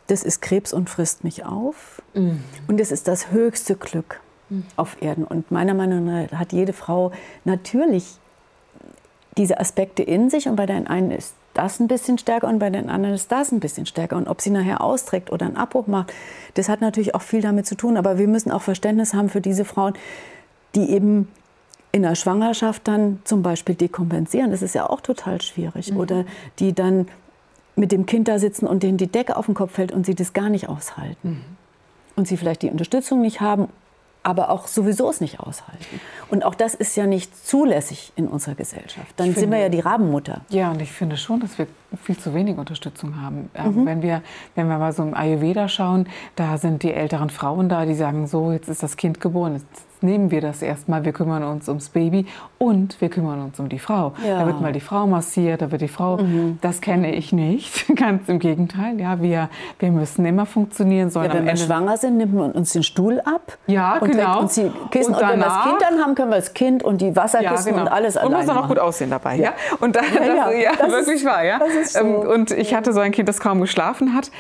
das 0.09 0.25
ist 0.25 0.43
Krebs 0.43 0.75
und 0.75 0.91
frisst 0.91 1.25
mich 1.25 1.47
auf. 1.47 2.03
Mhm. 2.13 2.45
Und 2.69 2.81
es 2.81 2.93
ist 2.93 3.09
das 3.09 3.31
höchste 3.31 3.77
Glück 3.77 4.21
mhm. 4.51 4.65
auf 4.77 5.01
Erden. 5.01 5.25
Und 5.25 5.51
meiner 5.51 5.73
Meinung 5.73 6.05
nach 6.05 6.33
hat 6.33 6.53
jede 6.53 6.75
Frau 6.75 7.13
natürlich 7.47 8.19
diese 9.39 9.59
Aspekte 9.59 10.03
in 10.03 10.29
sich. 10.29 10.49
Und 10.49 10.57
bei 10.57 10.67
den 10.67 10.87
einen 10.87 11.13
ist 11.13 11.35
das 11.55 11.81
ein 11.81 11.89
bisschen 11.89 12.19
stärker 12.19 12.49
und 12.49 12.59
bei 12.59 12.69
den 12.69 12.91
anderen 12.91 13.15
ist 13.15 13.33
das 13.33 13.53
ein 13.53 13.61
bisschen 13.61 13.87
stärker. 13.87 14.17
Und 14.17 14.29
ob 14.29 14.43
sie 14.43 14.51
nachher 14.51 14.83
austrägt 14.83 15.33
oder 15.33 15.47
einen 15.47 15.57
Abbruch 15.57 15.87
macht, 15.87 16.13
das 16.53 16.69
hat 16.69 16.83
natürlich 16.83 17.15
auch 17.15 17.23
viel 17.23 17.41
damit 17.41 17.67
zu 17.67 17.75
tun. 17.75 17.97
Aber 17.97 18.19
wir 18.19 18.29
müssen 18.29 18.53
auch 18.53 18.61
Verständnis 18.61 19.15
haben 19.15 19.31
für 19.31 19.41
diese 19.41 19.65
Frauen, 19.65 19.95
die 20.75 20.91
eben 20.91 21.29
in 21.93 22.03
der 22.03 22.15
Schwangerschaft 22.15 22.89
dann 22.89 23.21
zum 23.25 23.43
Beispiel 23.43 23.75
dekompensieren. 23.75 24.51
Das 24.51 24.63
ist 24.63 24.75
ja 24.75 24.89
auch 24.89 25.01
total 25.01 25.41
schwierig. 25.43 25.93
Mhm. 25.93 25.97
Oder 25.99 26.25
die 26.59 26.73
dann 26.73 27.07
mit 27.77 27.93
dem 27.93 28.07
Kind 28.07 28.29
da 28.29 28.39
sitzen 28.39 28.67
und 28.67 28.83
denen 28.83 28.99
die 28.99 29.07
Decke 29.07 29.37
auf 29.37 29.47
den 29.47 29.55
Kopf 29.55 29.73
fällt 29.73 29.93
und 29.93 30.07
sie 30.07 30.15
das 30.15 30.33
gar 30.33 30.49
nicht 30.49 30.69
aushalten. 30.69 31.29
Mhm. 31.31 31.45
Und 32.17 32.29
sie 32.29 32.37
vielleicht 32.37 32.63
die 32.63 32.71
Unterstützung 32.71 33.21
nicht 33.21 33.41
haben, 33.41 33.69
aber 34.23 34.51
auch 34.51 34.69
sowieso 34.69 35.11
es 35.11 35.21
nicht 35.21 35.41
aushalten. 35.41 36.01
Und 36.29 36.45
auch 36.45 36.55
das 36.55 36.75
ist 36.75 36.97
ja 36.97 37.07
nicht 37.07 37.35
zulässig 37.47 38.13
in 38.15 38.29
unserer 38.29 38.55
Gesellschaft. 38.55 39.13
Dann 39.17 39.27
finde, 39.27 39.41
sind 39.41 39.51
wir 39.51 39.59
ja 39.59 39.69
die 39.69 39.81
Rabenmutter. 39.81 40.43
Ja, 40.49 40.71
und 40.71 40.81
ich 40.81 40.93
finde 40.93 41.17
schon, 41.17 41.41
dass 41.41 41.59
wir 41.59 41.67
viel 42.03 42.17
zu 42.17 42.33
wenig 42.35 42.57
Unterstützung 42.57 43.21
haben. 43.21 43.51
Ähm, 43.55 43.75
mhm. 43.75 43.87
Wenn, 43.87 44.03
wir, 44.03 44.23
wenn 44.55 44.69
wir 44.69 44.79
mal 44.79 44.93
so 44.93 45.03
im 45.03 45.15
Ayurveda 45.15 45.69
schauen, 45.69 46.07
da 46.37 46.57
sind 46.59 46.83
die 46.83 46.93
älteren 46.93 47.31
Frauen 47.31 47.69
da, 47.69 47.85
die 47.85 47.95
sagen 47.95 48.27
so, 48.27 48.53
jetzt 48.53 48.69
ist 48.69 48.83
das 48.83 48.97
Kind 48.97 49.21
geboren, 49.21 49.55
jetzt 49.55 49.92
nehmen 50.03 50.31
wir 50.31 50.41
das 50.41 50.63
erstmal, 50.63 51.05
wir 51.05 51.13
kümmern 51.13 51.43
uns 51.45 51.69
ums 51.69 51.89
Baby 51.89 52.27
und 52.59 53.01
wir 53.01 53.09
kümmern 53.09 53.41
uns 53.43 53.59
um 53.61 53.69
die 53.69 53.79
Frau. 53.79 54.13
Ja. 54.27 54.41
Da 54.41 54.47
wird 54.47 54.61
mal 54.61 54.73
die 54.73 54.81
Frau 54.81 55.07
massiert, 55.07 55.63
da 55.63 55.71
wird 55.71 55.83
die 55.83 55.89
Frau, 55.89 56.19
mhm. 56.19 56.59
das 56.61 56.81
kenne 56.81 57.15
ich 57.15 57.33
nicht, 57.33 57.87
ganz 57.97 58.29
im 58.29 58.39
Gegenteil. 58.39 59.01
Ja, 59.01 59.21
wir, 59.21 59.49
wir 59.79 59.91
müssen 59.91 60.25
immer 60.25 60.47
funktionieren. 60.47 61.11
Ja, 61.11 61.33
wenn 61.33 61.47
wir 61.47 61.57
schwanger 61.57 61.97
sind, 61.97 62.17
nimmt 62.17 62.35
man 62.35 62.53
uns 62.53 62.73
den 62.73 62.83
Stuhl 62.83 63.21
ab 63.21 63.59
ja, 63.67 63.99
und 63.99 64.13
genau. 64.13 64.41
uns 64.41 64.55
die 64.55 64.71
Kissen. 64.91 65.15
Und, 65.15 65.21
danach, 65.21 65.33
und, 65.33 65.33
wenn 65.33 65.39
wir 65.41 65.45
das 65.45 65.63
Kind 65.63 65.83
dann 65.83 66.01
haben, 66.01 66.15
können 66.15 66.31
wir 66.31 66.37
das 66.37 66.55
Kind 66.55 66.83
und 66.83 67.01
die 67.01 67.15
Wasserkissen 67.15 67.73
ja, 67.73 67.79
genau. 67.79 67.83
und 67.83 67.89
alles 67.89 68.17
alleine 68.17 68.37
Und 68.37 68.47
muss 68.47 68.51
auch 68.51 68.61
noch 68.63 68.69
gut 68.69 68.79
aussehen 68.79 69.11
dabei. 69.11 69.37
Ja. 69.37 69.53
Und 69.81 69.97
dann, 69.97 70.05
ja, 70.15 70.47
das, 70.47 70.55
ja, 70.55 70.71
das 70.79 70.91
wirklich 70.91 71.17
ist, 71.17 71.25
wahr. 71.25 71.45
Ja. 71.45 71.61
So. 71.85 72.01
Ähm, 72.01 72.15
und 72.15 72.51
ich 72.51 72.75
hatte 72.75 72.93
so 72.93 73.01
ein 73.01 73.13
Kind, 73.13 73.29
das 73.29 73.41
kaum 73.41 73.61
geschlafen 73.61 74.15
hat 74.15 74.31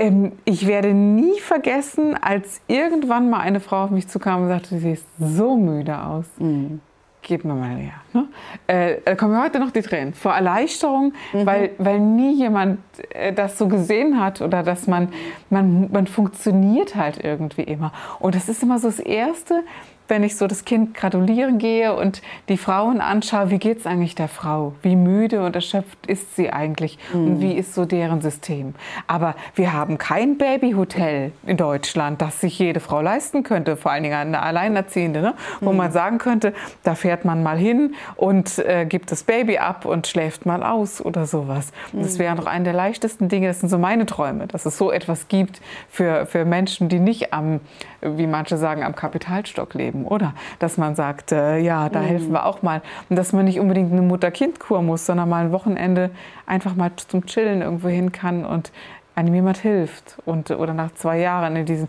ähm, 0.00 0.32
ich 0.44 0.66
werde 0.66 0.94
nie 0.94 1.38
vergessen, 1.40 2.16
als 2.20 2.62
irgendwann 2.66 3.28
mal 3.28 3.40
eine 3.40 3.60
Frau 3.60 3.84
auf 3.84 3.90
mich 3.90 4.08
zukam 4.08 4.42
und 4.42 4.48
sagte, 4.48 4.70
sie 4.70 4.78
siehst 4.78 5.06
so 5.18 5.56
müde 5.56 6.02
aus. 6.02 6.24
Mhm. 6.38 6.80
Gib 7.22 7.44
mir 7.44 7.54
mal 7.54 7.76
her. 7.76 7.92
Ne? 8.14 8.28
Äh, 8.66 8.96
da 9.04 9.14
kommen 9.14 9.34
mir 9.34 9.42
heute 9.42 9.60
noch 9.60 9.72
die 9.72 9.82
Tränen. 9.82 10.14
Vor 10.14 10.32
Erleichterung, 10.32 11.12
mhm. 11.34 11.44
weil, 11.44 11.70
weil 11.76 12.00
nie 12.00 12.34
jemand 12.34 12.78
äh, 13.10 13.34
das 13.34 13.58
so 13.58 13.68
gesehen 13.68 14.18
hat 14.18 14.40
oder 14.40 14.62
dass 14.62 14.86
man, 14.86 15.08
man, 15.50 15.90
man 15.92 16.06
funktioniert 16.06 16.96
halt 16.96 17.22
irgendwie 17.22 17.62
immer. 17.62 17.92
Und 18.20 18.34
das 18.34 18.48
ist 18.48 18.62
immer 18.62 18.78
so 18.78 18.88
das 18.88 19.00
Erste, 19.00 19.64
wenn 20.10 20.24
ich 20.24 20.36
so 20.36 20.46
das 20.46 20.64
Kind 20.64 20.94
gratulieren 20.94 21.58
gehe 21.58 21.94
und 21.94 22.20
die 22.48 22.56
Frauen 22.56 23.00
anschaue, 23.00 23.50
wie 23.50 23.58
geht 23.58 23.78
es 23.78 23.86
eigentlich 23.86 24.16
der 24.16 24.28
Frau? 24.28 24.74
Wie 24.82 24.96
müde 24.96 25.42
und 25.44 25.54
erschöpft 25.54 26.06
ist 26.06 26.36
sie 26.36 26.52
eigentlich? 26.52 26.98
Mhm. 27.14 27.26
Und 27.26 27.40
wie 27.40 27.52
ist 27.52 27.74
so 27.74 27.84
deren 27.84 28.20
System? 28.20 28.74
Aber 29.06 29.36
wir 29.54 29.72
haben 29.72 29.96
kein 29.96 30.36
Babyhotel 30.36 31.32
in 31.46 31.56
Deutschland, 31.56 32.20
das 32.20 32.40
sich 32.40 32.58
jede 32.58 32.80
Frau 32.80 33.00
leisten 33.00 33.44
könnte, 33.44 33.76
vor 33.76 33.92
allen 33.92 34.02
Dingen 34.02 34.16
eine 34.16 34.42
Alleinerziehende, 34.42 35.22
ne? 35.22 35.34
wo 35.60 35.70
mhm. 35.70 35.78
man 35.78 35.92
sagen 35.92 36.18
könnte, 36.18 36.52
da 36.82 36.96
fährt 36.96 37.24
man 37.24 37.42
mal 37.42 37.56
hin 37.56 37.94
und 38.16 38.58
äh, 38.58 38.84
gibt 38.86 39.12
das 39.12 39.22
Baby 39.22 39.58
ab 39.58 39.84
und 39.84 40.08
schläft 40.08 40.44
mal 40.44 40.62
aus 40.64 41.00
oder 41.00 41.26
sowas. 41.26 41.72
Mhm. 41.92 42.02
Das 42.02 42.18
wäre 42.18 42.34
noch 42.34 42.46
eine 42.46 42.64
der 42.64 42.72
leichtesten 42.72 43.28
Dinge, 43.28 43.46
das 43.46 43.60
sind 43.60 43.68
so 43.68 43.78
meine 43.78 44.06
Träume, 44.06 44.48
dass 44.48 44.66
es 44.66 44.76
so 44.76 44.90
etwas 44.90 45.28
gibt 45.28 45.60
für, 45.88 46.26
für 46.26 46.44
Menschen, 46.44 46.88
die 46.88 46.98
nicht 46.98 47.32
am, 47.32 47.60
wie 48.00 48.26
manche 48.26 48.56
sagen, 48.56 48.82
am 48.82 48.96
Kapitalstock 48.96 49.74
leben 49.74 49.99
geben, 50.00 50.06
oder? 50.06 50.34
Dass 50.58 50.78
man 50.78 50.94
sagt, 50.94 51.32
äh, 51.32 51.58
ja, 51.58 51.88
da 51.88 52.00
mhm. 52.00 52.04
helfen 52.04 52.32
wir 52.32 52.46
auch 52.46 52.62
mal. 52.62 52.82
Und 53.08 53.16
dass 53.16 53.32
man 53.32 53.44
nicht 53.44 53.60
unbedingt 53.60 53.92
eine 53.92 54.02
Mutter-Kind-Kur 54.02 54.82
muss, 54.82 55.06
sondern 55.06 55.28
mal 55.28 55.44
ein 55.44 55.52
Wochenende 55.52 56.10
einfach 56.46 56.74
mal 56.74 56.90
zum 56.96 57.26
Chillen 57.26 57.62
irgendwo 57.62 57.88
hin 57.88 58.12
kann 58.12 58.44
und 58.44 58.72
einem 59.14 59.34
jemand 59.34 59.58
hilft. 59.58 60.18
Und, 60.24 60.50
oder 60.50 60.74
nach 60.74 60.94
zwei 60.94 61.18
Jahren 61.18 61.56
in 61.56 61.66
diesen 61.66 61.88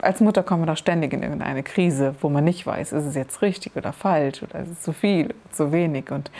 als 0.00 0.20
Mutter 0.20 0.44
kommt 0.44 0.60
man 0.60 0.68
doch 0.68 0.76
ständig 0.76 1.12
in 1.12 1.24
irgendeine 1.24 1.64
Krise, 1.64 2.14
wo 2.20 2.28
man 2.28 2.44
nicht 2.44 2.64
weiß, 2.64 2.92
ist 2.92 3.04
es 3.04 3.16
jetzt 3.16 3.42
richtig 3.42 3.74
oder 3.74 3.92
falsch 3.92 4.44
oder 4.44 4.60
ist 4.60 4.70
es 4.70 4.80
zu 4.80 4.92
viel, 4.92 5.26
oder 5.26 5.34
zu 5.50 5.72
wenig. 5.72 6.12
Und 6.12 6.30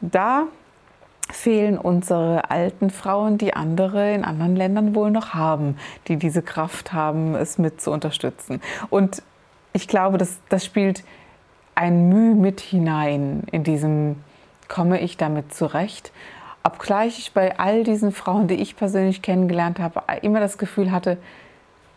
da 0.00 0.46
fehlen 1.30 1.78
unsere 1.78 2.50
alten 2.50 2.90
Frauen, 2.90 3.38
die 3.38 3.54
andere 3.54 4.12
in 4.12 4.24
anderen 4.24 4.56
Ländern 4.56 4.96
wohl 4.96 5.12
noch 5.12 5.34
haben, 5.34 5.76
die 6.08 6.16
diese 6.16 6.42
Kraft 6.42 6.92
haben, 6.92 7.36
es 7.36 7.58
mit 7.58 7.80
zu 7.80 7.92
unterstützen. 7.92 8.60
Und 8.88 9.22
ich 9.72 9.88
glaube, 9.88 10.18
das, 10.18 10.38
das 10.48 10.64
spielt 10.64 11.04
ein 11.74 12.08
Mühe 12.08 12.34
mit 12.34 12.60
hinein 12.60 13.44
in 13.50 13.64
diesem, 13.64 14.16
komme 14.68 15.00
ich 15.00 15.16
damit 15.16 15.54
zurecht? 15.54 16.12
Obgleich 16.62 17.18
ich 17.18 17.32
bei 17.32 17.58
all 17.58 17.84
diesen 17.84 18.12
Frauen, 18.12 18.48
die 18.48 18.56
ich 18.56 18.76
persönlich 18.76 19.22
kennengelernt 19.22 19.78
habe, 19.78 20.02
immer 20.22 20.40
das 20.40 20.58
Gefühl 20.58 20.92
hatte, 20.92 21.16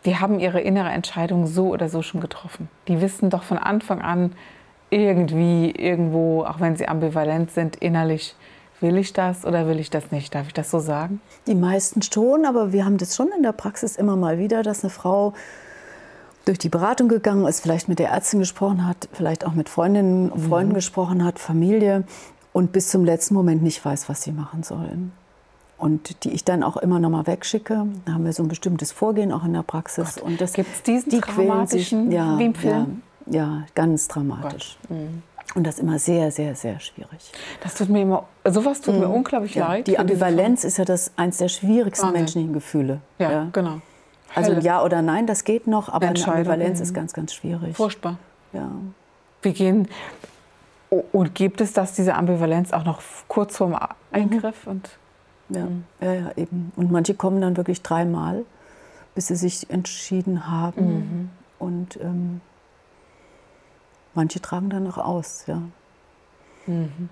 die 0.04 0.16
haben 0.16 0.38
ihre 0.38 0.60
innere 0.60 0.90
Entscheidung 0.90 1.46
so 1.46 1.68
oder 1.68 1.88
so 1.88 2.02
schon 2.02 2.20
getroffen. 2.20 2.68
Die 2.88 3.00
wissen 3.00 3.30
doch 3.30 3.42
von 3.42 3.58
Anfang 3.58 4.00
an, 4.00 4.32
irgendwie, 4.90 5.70
irgendwo, 5.70 6.44
auch 6.44 6.60
wenn 6.60 6.76
sie 6.76 6.88
ambivalent 6.88 7.50
sind, 7.50 7.76
innerlich, 7.76 8.36
will 8.80 8.96
ich 8.98 9.12
das 9.12 9.44
oder 9.44 9.66
will 9.66 9.80
ich 9.80 9.90
das 9.90 10.10
nicht? 10.10 10.34
Darf 10.34 10.46
ich 10.46 10.52
das 10.52 10.70
so 10.70 10.78
sagen? 10.78 11.20
Die 11.46 11.54
meisten 11.54 12.02
schon, 12.02 12.44
aber 12.44 12.72
wir 12.72 12.84
haben 12.84 12.98
das 12.98 13.16
schon 13.16 13.30
in 13.36 13.42
der 13.42 13.52
Praxis 13.52 13.96
immer 13.96 14.16
mal 14.16 14.38
wieder, 14.38 14.62
dass 14.62 14.84
eine 14.84 14.90
Frau 14.90 15.32
durch 16.44 16.58
die 16.58 16.68
Beratung 16.68 17.08
gegangen 17.08 17.46
ist, 17.46 17.60
vielleicht 17.60 17.88
mit 17.88 17.98
der 17.98 18.10
Ärztin 18.10 18.40
gesprochen 18.40 18.86
hat, 18.86 19.08
vielleicht 19.12 19.46
auch 19.46 19.54
mit 19.54 19.68
Freundinnen 19.68 20.30
und 20.30 20.40
Freunden 20.40 20.72
mhm. 20.72 20.76
gesprochen 20.76 21.24
hat, 21.24 21.38
Familie 21.38 22.04
und 22.52 22.72
bis 22.72 22.88
zum 22.88 23.04
letzten 23.04 23.34
Moment 23.34 23.62
nicht 23.62 23.84
weiß, 23.84 24.08
was 24.08 24.22
sie 24.22 24.32
machen 24.32 24.62
sollen. 24.62 25.12
Und 25.76 26.24
die 26.24 26.30
ich 26.30 26.44
dann 26.44 26.62
auch 26.62 26.76
immer 26.76 26.98
noch 26.98 27.10
mal 27.10 27.26
wegschicke. 27.26 27.86
Da 28.04 28.12
haben 28.12 28.24
wir 28.24 28.32
so 28.32 28.42
ein 28.42 28.48
bestimmtes 28.48 28.92
Vorgehen 28.92 29.32
auch 29.32 29.44
in 29.44 29.52
der 29.52 29.62
Praxis. 29.62 30.14
Gott. 30.14 30.24
Und 30.24 30.40
das 30.40 30.52
gibt 30.52 30.72
es 30.72 30.82
diesen 30.82 31.10
die 31.10 31.20
dramatischen, 31.20 32.06
sich, 32.06 32.14
ja, 32.14 32.38
wie 32.38 32.44
im 32.44 32.54
Film? 32.54 33.02
Ja, 33.26 33.40
ja 33.40 33.62
ganz 33.74 34.08
dramatisch. 34.08 34.78
Mhm. 34.88 35.22
Und 35.54 35.66
das 35.66 35.74
ist 35.74 35.80
immer 35.80 35.98
sehr, 35.98 36.30
sehr, 36.30 36.54
sehr 36.54 36.80
schwierig. 36.80 37.32
Das 37.62 37.74
tut 37.74 37.88
mir 37.88 38.02
immer, 38.02 38.24
sowas 38.44 38.80
tut 38.80 38.94
mhm. 38.94 39.00
mir 39.00 39.08
unglaublich 39.08 39.54
ja. 39.54 39.68
leid. 39.68 39.86
Die 39.86 39.98
Ambivalenz 39.98 40.64
ist 40.64 40.78
ja 40.78 40.84
das 40.84 41.12
eins 41.16 41.38
der 41.38 41.48
schwierigsten 41.48 42.06
Wahnsinn. 42.06 42.20
menschlichen 42.20 42.52
Gefühle. 42.52 43.00
Ja, 43.18 43.30
ja. 43.30 43.48
Genau. 44.34 44.48
Also 44.48 44.66
ja 44.66 44.82
oder 44.82 45.02
nein, 45.02 45.26
das 45.26 45.44
geht 45.44 45.66
noch, 45.66 45.88
aber 45.88 46.08
eine 46.08 46.26
Ambivalenz 46.26 46.80
ist 46.80 46.94
ganz, 46.94 47.12
ganz 47.12 47.32
schwierig. 47.34 47.76
Furchtbar. 47.76 48.18
Ja. 48.52 48.70
Wir 49.42 49.52
gehen. 49.52 49.88
Und 51.12 51.34
gibt 51.34 51.60
es 51.60 51.72
das, 51.72 51.94
diese 51.94 52.14
Ambivalenz 52.14 52.72
auch 52.72 52.84
noch 52.84 53.02
kurz 53.26 53.56
vorm 53.56 53.76
Eingriff? 54.12 54.66
Mhm. 54.66 54.72
Und, 54.72 54.90
ja. 55.48 55.64
Mhm. 55.64 55.84
ja, 56.00 56.12
ja, 56.12 56.30
eben. 56.36 56.72
Und 56.76 56.92
manche 56.92 57.14
kommen 57.14 57.40
dann 57.40 57.56
wirklich 57.56 57.82
dreimal, 57.82 58.44
bis 59.14 59.28
sie 59.28 59.36
sich 59.36 59.70
entschieden 59.70 60.48
haben. 60.48 60.86
Mhm. 60.86 61.30
Und 61.58 61.96
ähm, 62.00 62.40
manche 64.14 64.40
tragen 64.40 64.70
dann 64.70 64.84
noch 64.84 64.98
aus, 64.98 65.44
ja. 65.46 65.60
Mhm. 66.66 67.08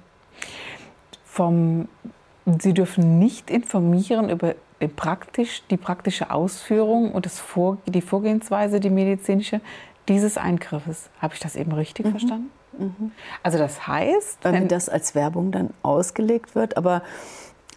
Vom, 1.24 1.88
Sie 2.46 2.74
dürfen 2.74 3.18
nicht 3.18 3.50
informieren 3.50 4.28
über 4.30 4.54
praktisch, 4.88 5.62
die 5.70 5.76
praktische 5.76 6.30
Ausführung 6.30 7.12
und 7.12 7.26
das 7.26 7.38
Vor, 7.38 7.78
die 7.86 8.00
Vorgehensweise, 8.00 8.80
die 8.80 8.90
medizinische 8.90 9.60
dieses 10.08 10.36
Eingriffes. 10.36 11.08
Habe 11.20 11.34
ich 11.34 11.40
das 11.40 11.54
eben 11.54 11.72
richtig 11.72 12.06
mhm. 12.06 12.10
verstanden? 12.10 12.50
Mhm. 12.78 13.12
Also 13.42 13.58
das 13.58 13.86
heißt, 13.86 14.38
wenn, 14.42 14.54
wenn 14.54 14.68
das 14.68 14.88
als 14.88 15.14
Werbung 15.14 15.52
dann 15.52 15.70
ausgelegt 15.82 16.54
wird, 16.54 16.76
aber 16.76 17.02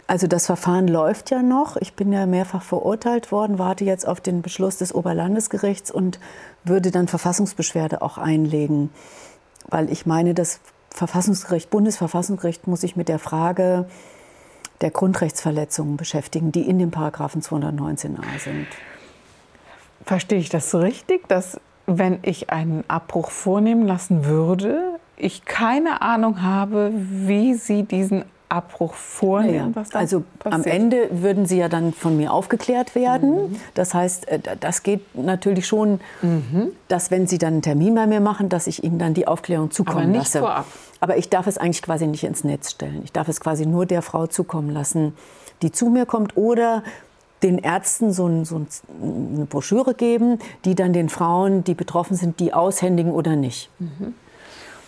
also 0.08 0.28
das 0.28 0.46
Verfahren 0.46 0.88
läuft 0.88 1.32
ja 1.32 1.42
noch. 1.42 1.78
Ich 1.78 1.96
bin 1.96 2.14
ja 2.14 2.28
mehrfach 2.28 2.62
verurteilt 2.62 3.32
worden, 3.32 3.58
warte 3.58 3.86
jetzt 3.86 4.08
auf 4.08 4.22
den 4.22 4.44
Beschluss 4.44 4.78
des 4.78 4.94
Oberlandesgerichts 4.94 5.90
und 5.90 6.20
würde 6.64 6.92
dann 6.92 7.08
Verfassungsbeschwerde 7.08 8.02
auch 8.04 8.20
einlegen, 8.20 8.92
weil 9.68 9.92
ich 9.92 10.06
meine, 10.06 10.36
das 10.36 10.60
Verfassungsgericht, 10.92 11.72
Bundesverfassungsgericht 11.72 12.68
muss 12.68 12.82
sich 12.82 12.96
mit 12.96 13.10
der 13.10 13.20
Frage 13.20 13.88
der 14.82 14.92
Grundrechtsverletzungen 14.92 15.98
beschäftigen, 15.98 16.52
die 16.52 16.68
in 16.68 16.80
dem 16.80 16.92
Paragraphen 16.92 17.42
219a 17.42 18.40
sind. 18.40 18.68
Verstehe 20.06 20.40
ich 20.40 20.50
das 20.50 20.76
richtig, 20.76 21.28
dass 21.28 21.60
wenn 21.88 22.20
ich 22.24 22.50
einen 22.50 22.84
Abbruch 22.88 23.32
vornehmen 23.32 23.86
lassen 23.86 24.26
würde, 24.26 25.00
ich 25.18 25.46
keine 25.46 26.02
Ahnung 26.02 26.42
habe, 26.42 26.92
wie 26.94 27.54
Sie 27.54 27.84
diesen 27.84 28.26
Abbruch 28.56 28.94
vornehmen? 28.94 29.74
Ja, 29.76 29.84
also 29.94 30.24
passiert? 30.40 30.54
am 30.54 30.64
Ende 30.64 31.10
würden 31.12 31.46
Sie 31.46 31.58
ja 31.58 31.70
dann 31.70 31.94
von 31.94 32.16
mir 32.18 32.32
aufgeklärt 32.32 32.96
werden. 32.96 33.52
Mhm. 33.52 33.56
Das 33.74 33.94
heißt, 33.94 34.28
äh, 34.28 34.40
das 34.60 34.84
geht 34.84 35.02
natürlich 35.16 35.68
schon, 35.68 36.00
mhm. 36.22 36.72
dass 36.88 37.12
wenn 37.12 37.28
Sie 37.28 37.38
dann 37.38 37.54
einen 37.54 37.62
Termin 37.62 37.94
bei 37.96 38.08
mir 38.08 38.22
machen, 38.22 38.50
dass 38.50 38.68
ich 38.68 38.84
Ihnen 38.84 38.98
dann 38.98 39.14
die 39.14 39.28
Aufklärung 39.28 39.72
zukommen 39.72 39.98
Aber 39.98 40.08
nicht 40.08 40.20
lasse. 40.20 40.40
Vorab. 40.40 40.66
Aber 41.02 41.18
ich 41.18 41.30
darf 41.30 41.48
es 41.48 41.58
eigentlich 41.58 41.82
quasi 41.82 42.08
nicht 42.08 42.24
ins 42.24 42.44
Netz 42.44 42.72
stellen. 42.72 43.02
Ich 43.04 43.12
darf 43.12 43.28
es 43.28 43.40
quasi 43.42 43.66
nur 43.66 43.86
der 43.86 44.02
Frau 44.02 44.28
zukommen 44.28 44.70
lassen, 44.70 45.14
die 45.62 45.72
zu 45.72 45.90
mir 45.90 46.06
kommt 46.06 46.38
oder 46.38 46.84
den 47.44 47.60
Ärzten 47.60 48.12
so, 48.12 48.28
ein, 48.28 48.46
so, 48.46 48.66
eine 49.02 49.46
Broschüre 49.46 49.94
geben, 49.94 50.40
die 50.64 50.74
dann 50.74 50.94
den 50.94 51.10
Frauen, 51.10 51.64
die 51.64 51.74
betroffen 51.74 52.16
sind, 52.16 52.40
die 52.40 52.54
aushändigen 52.54 53.12
oder 53.12 53.36
nicht. 53.36 53.70
Mhm. 53.80 54.16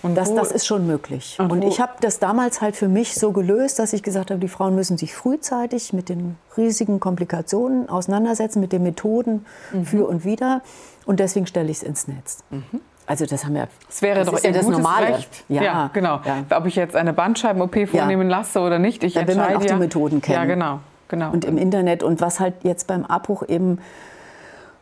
Und 0.04 0.16
das, 0.16 0.34
das 0.34 0.52
ist 0.52 0.66
schon 0.66 0.86
möglich. 0.86 1.38
Und, 1.40 1.52
und 1.52 1.64
ich 1.64 1.80
habe 1.80 1.94
das 2.02 2.20
damals 2.20 2.62
halt 2.62 2.76
für 2.76 2.88
mich 2.88 3.16
so 3.16 3.32
gelöst, 3.32 3.80
dass 3.80 3.94
ich 3.94 4.04
gesagt 4.04 4.30
habe, 4.30 4.40
die 4.40 4.48
Frauen 4.48 4.76
müssen 4.76 4.98
sich 4.98 5.16
frühzeitig 5.16 5.92
mit 5.92 6.10
den 6.10 6.38
riesigen 6.56 7.00
Komplikationen 7.00 7.90
auseinandersetzen, 7.90 8.60
mit 8.60 8.72
den 8.72 8.84
Methoden 8.84 9.46
mhm. 9.74 9.86
für 9.86 10.08
und 10.08 10.24
wieder. 10.24 10.62
Und 11.06 11.20
deswegen 11.20 11.48
stelle 11.48 11.72
ich 11.72 11.78
es 11.78 11.84
ins 11.84 12.08
Netz. 12.08 12.44
Mhm. 12.50 12.82
Also 13.08 13.26
das 13.26 13.46
haben 13.46 13.56
wir. 13.56 13.70
Das 13.88 14.02
wäre 14.02 14.20
das 14.20 14.30
doch 14.30 14.44
ja 14.44 14.52
das 14.52 14.68
Normale. 14.68 15.08
Recht. 15.08 15.46
Ja, 15.48 15.64
ja 15.64 15.90
genau. 15.94 16.20
Ja. 16.26 16.58
Ob 16.58 16.66
ich 16.66 16.76
jetzt 16.76 16.96
eine 16.96 17.14
Bandscheiben-OP 17.14 17.88
vornehmen 17.90 18.30
lasse 18.30 18.60
oder 18.60 18.80
nicht, 18.80 19.04
ich 19.04 19.14
da 19.14 19.26
will 19.26 19.38
man 19.38 19.56
auch 19.56 19.66
die 19.66 19.74
Methoden 19.74 20.22
kennen. 20.22 20.38
Ja, 20.38 20.46
genau, 20.46 20.80
genau. 21.08 21.32
Und 21.32 21.46
im 21.46 21.58
Internet 21.58 22.04
und 22.04 22.20
was 22.20 22.42
halt 22.42 22.56
jetzt 22.64 22.86
beim 22.86 23.06
Abbruch 23.06 23.44
eben 23.48 23.80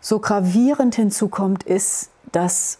so 0.01 0.19
gravierend 0.19 0.95
hinzukommt, 0.95 1.63
ist, 1.63 2.09
dass 2.31 2.79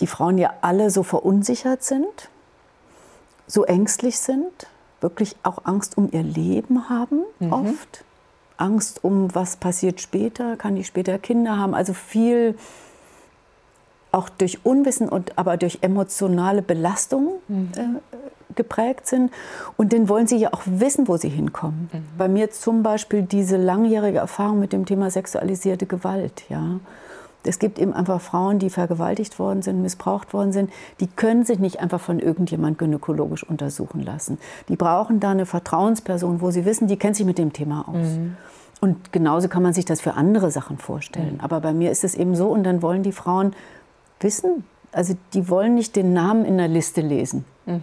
die 0.00 0.06
Frauen 0.06 0.38
ja 0.38 0.54
alle 0.60 0.90
so 0.90 1.02
verunsichert 1.02 1.82
sind, 1.82 2.28
so 3.46 3.64
ängstlich 3.64 4.18
sind, 4.18 4.66
wirklich 5.00 5.36
auch 5.42 5.64
Angst 5.64 5.96
um 5.98 6.08
ihr 6.10 6.22
Leben 6.22 6.88
haben 6.88 7.20
mhm. 7.38 7.52
oft. 7.52 8.04
Angst 8.56 9.02
um, 9.02 9.34
was 9.34 9.56
passiert 9.56 10.00
später, 10.00 10.56
kann 10.56 10.76
ich 10.76 10.86
später 10.86 11.18
Kinder 11.18 11.58
haben. 11.58 11.74
Also 11.74 11.92
viel 11.92 12.56
auch 14.12 14.28
durch 14.28 14.64
Unwissen 14.64 15.08
und 15.08 15.36
aber 15.38 15.56
durch 15.56 15.78
emotionale 15.82 16.62
Belastung 16.62 17.34
mhm. 17.48 17.72
äh, 17.76 18.54
geprägt 18.54 19.08
sind. 19.08 19.32
Und 19.76 19.92
dann 19.92 20.08
wollen 20.08 20.28
sie 20.28 20.36
ja 20.36 20.52
auch 20.52 20.62
wissen, 20.66 21.08
wo 21.08 21.16
sie 21.16 21.28
hinkommen. 21.28 21.90
Mhm. 21.92 22.04
Bei 22.16 22.28
mir 22.28 22.52
zum 22.52 22.84
Beispiel 22.84 23.22
diese 23.22 23.56
langjährige 23.56 24.18
Erfahrung 24.18 24.60
mit 24.60 24.72
dem 24.72 24.86
Thema 24.86 25.10
sexualisierte 25.10 25.86
Gewalt. 25.86 26.44
Ja 26.48 26.78
es 27.46 27.58
gibt 27.58 27.78
eben 27.78 27.92
einfach 27.92 28.20
Frauen, 28.20 28.58
die 28.58 28.70
vergewaltigt 28.70 29.38
worden 29.38 29.62
sind, 29.62 29.82
missbraucht 29.82 30.32
worden 30.32 30.52
sind, 30.52 30.70
die 31.00 31.06
können 31.06 31.44
sich 31.44 31.58
nicht 31.58 31.80
einfach 31.80 32.00
von 32.00 32.18
irgendjemand 32.18 32.78
gynäkologisch 32.78 33.44
untersuchen 33.44 34.02
lassen. 34.02 34.38
Die 34.68 34.76
brauchen 34.76 35.20
da 35.20 35.30
eine 35.30 35.46
Vertrauensperson, 35.46 36.40
wo 36.40 36.50
sie 36.50 36.64
wissen, 36.64 36.88
die 36.88 36.96
kennt 36.96 37.16
sich 37.16 37.26
mit 37.26 37.38
dem 37.38 37.52
Thema 37.52 37.88
aus. 37.88 38.16
Mhm. 38.16 38.36
Und 38.80 39.12
genauso 39.12 39.48
kann 39.48 39.62
man 39.62 39.72
sich 39.72 39.84
das 39.84 40.00
für 40.00 40.14
andere 40.14 40.50
Sachen 40.50 40.78
vorstellen. 40.78 41.34
Mhm. 41.34 41.40
Aber 41.40 41.60
bei 41.60 41.72
mir 41.72 41.90
ist 41.90 42.04
es 42.04 42.14
eben 42.14 42.34
so, 42.34 42.48
und 42.48 42.64
dann 42.64 42.82
wollen 42.82 43.02
die 43.02 43.12
Frauen 43.12 43.54
wissen, 44.20 44.64
also 44.92 45.14
die 45.32 45.48
wollen 45.48 45.74
nicht 45.74 45.96
den 45.96 46.12
Namen 46.12 46.44
in 46.44 46.58
der 46.58 46.68
Liste 46.68 47.00
lesen. 47.00 47.44
Mhm. 47.66 47.82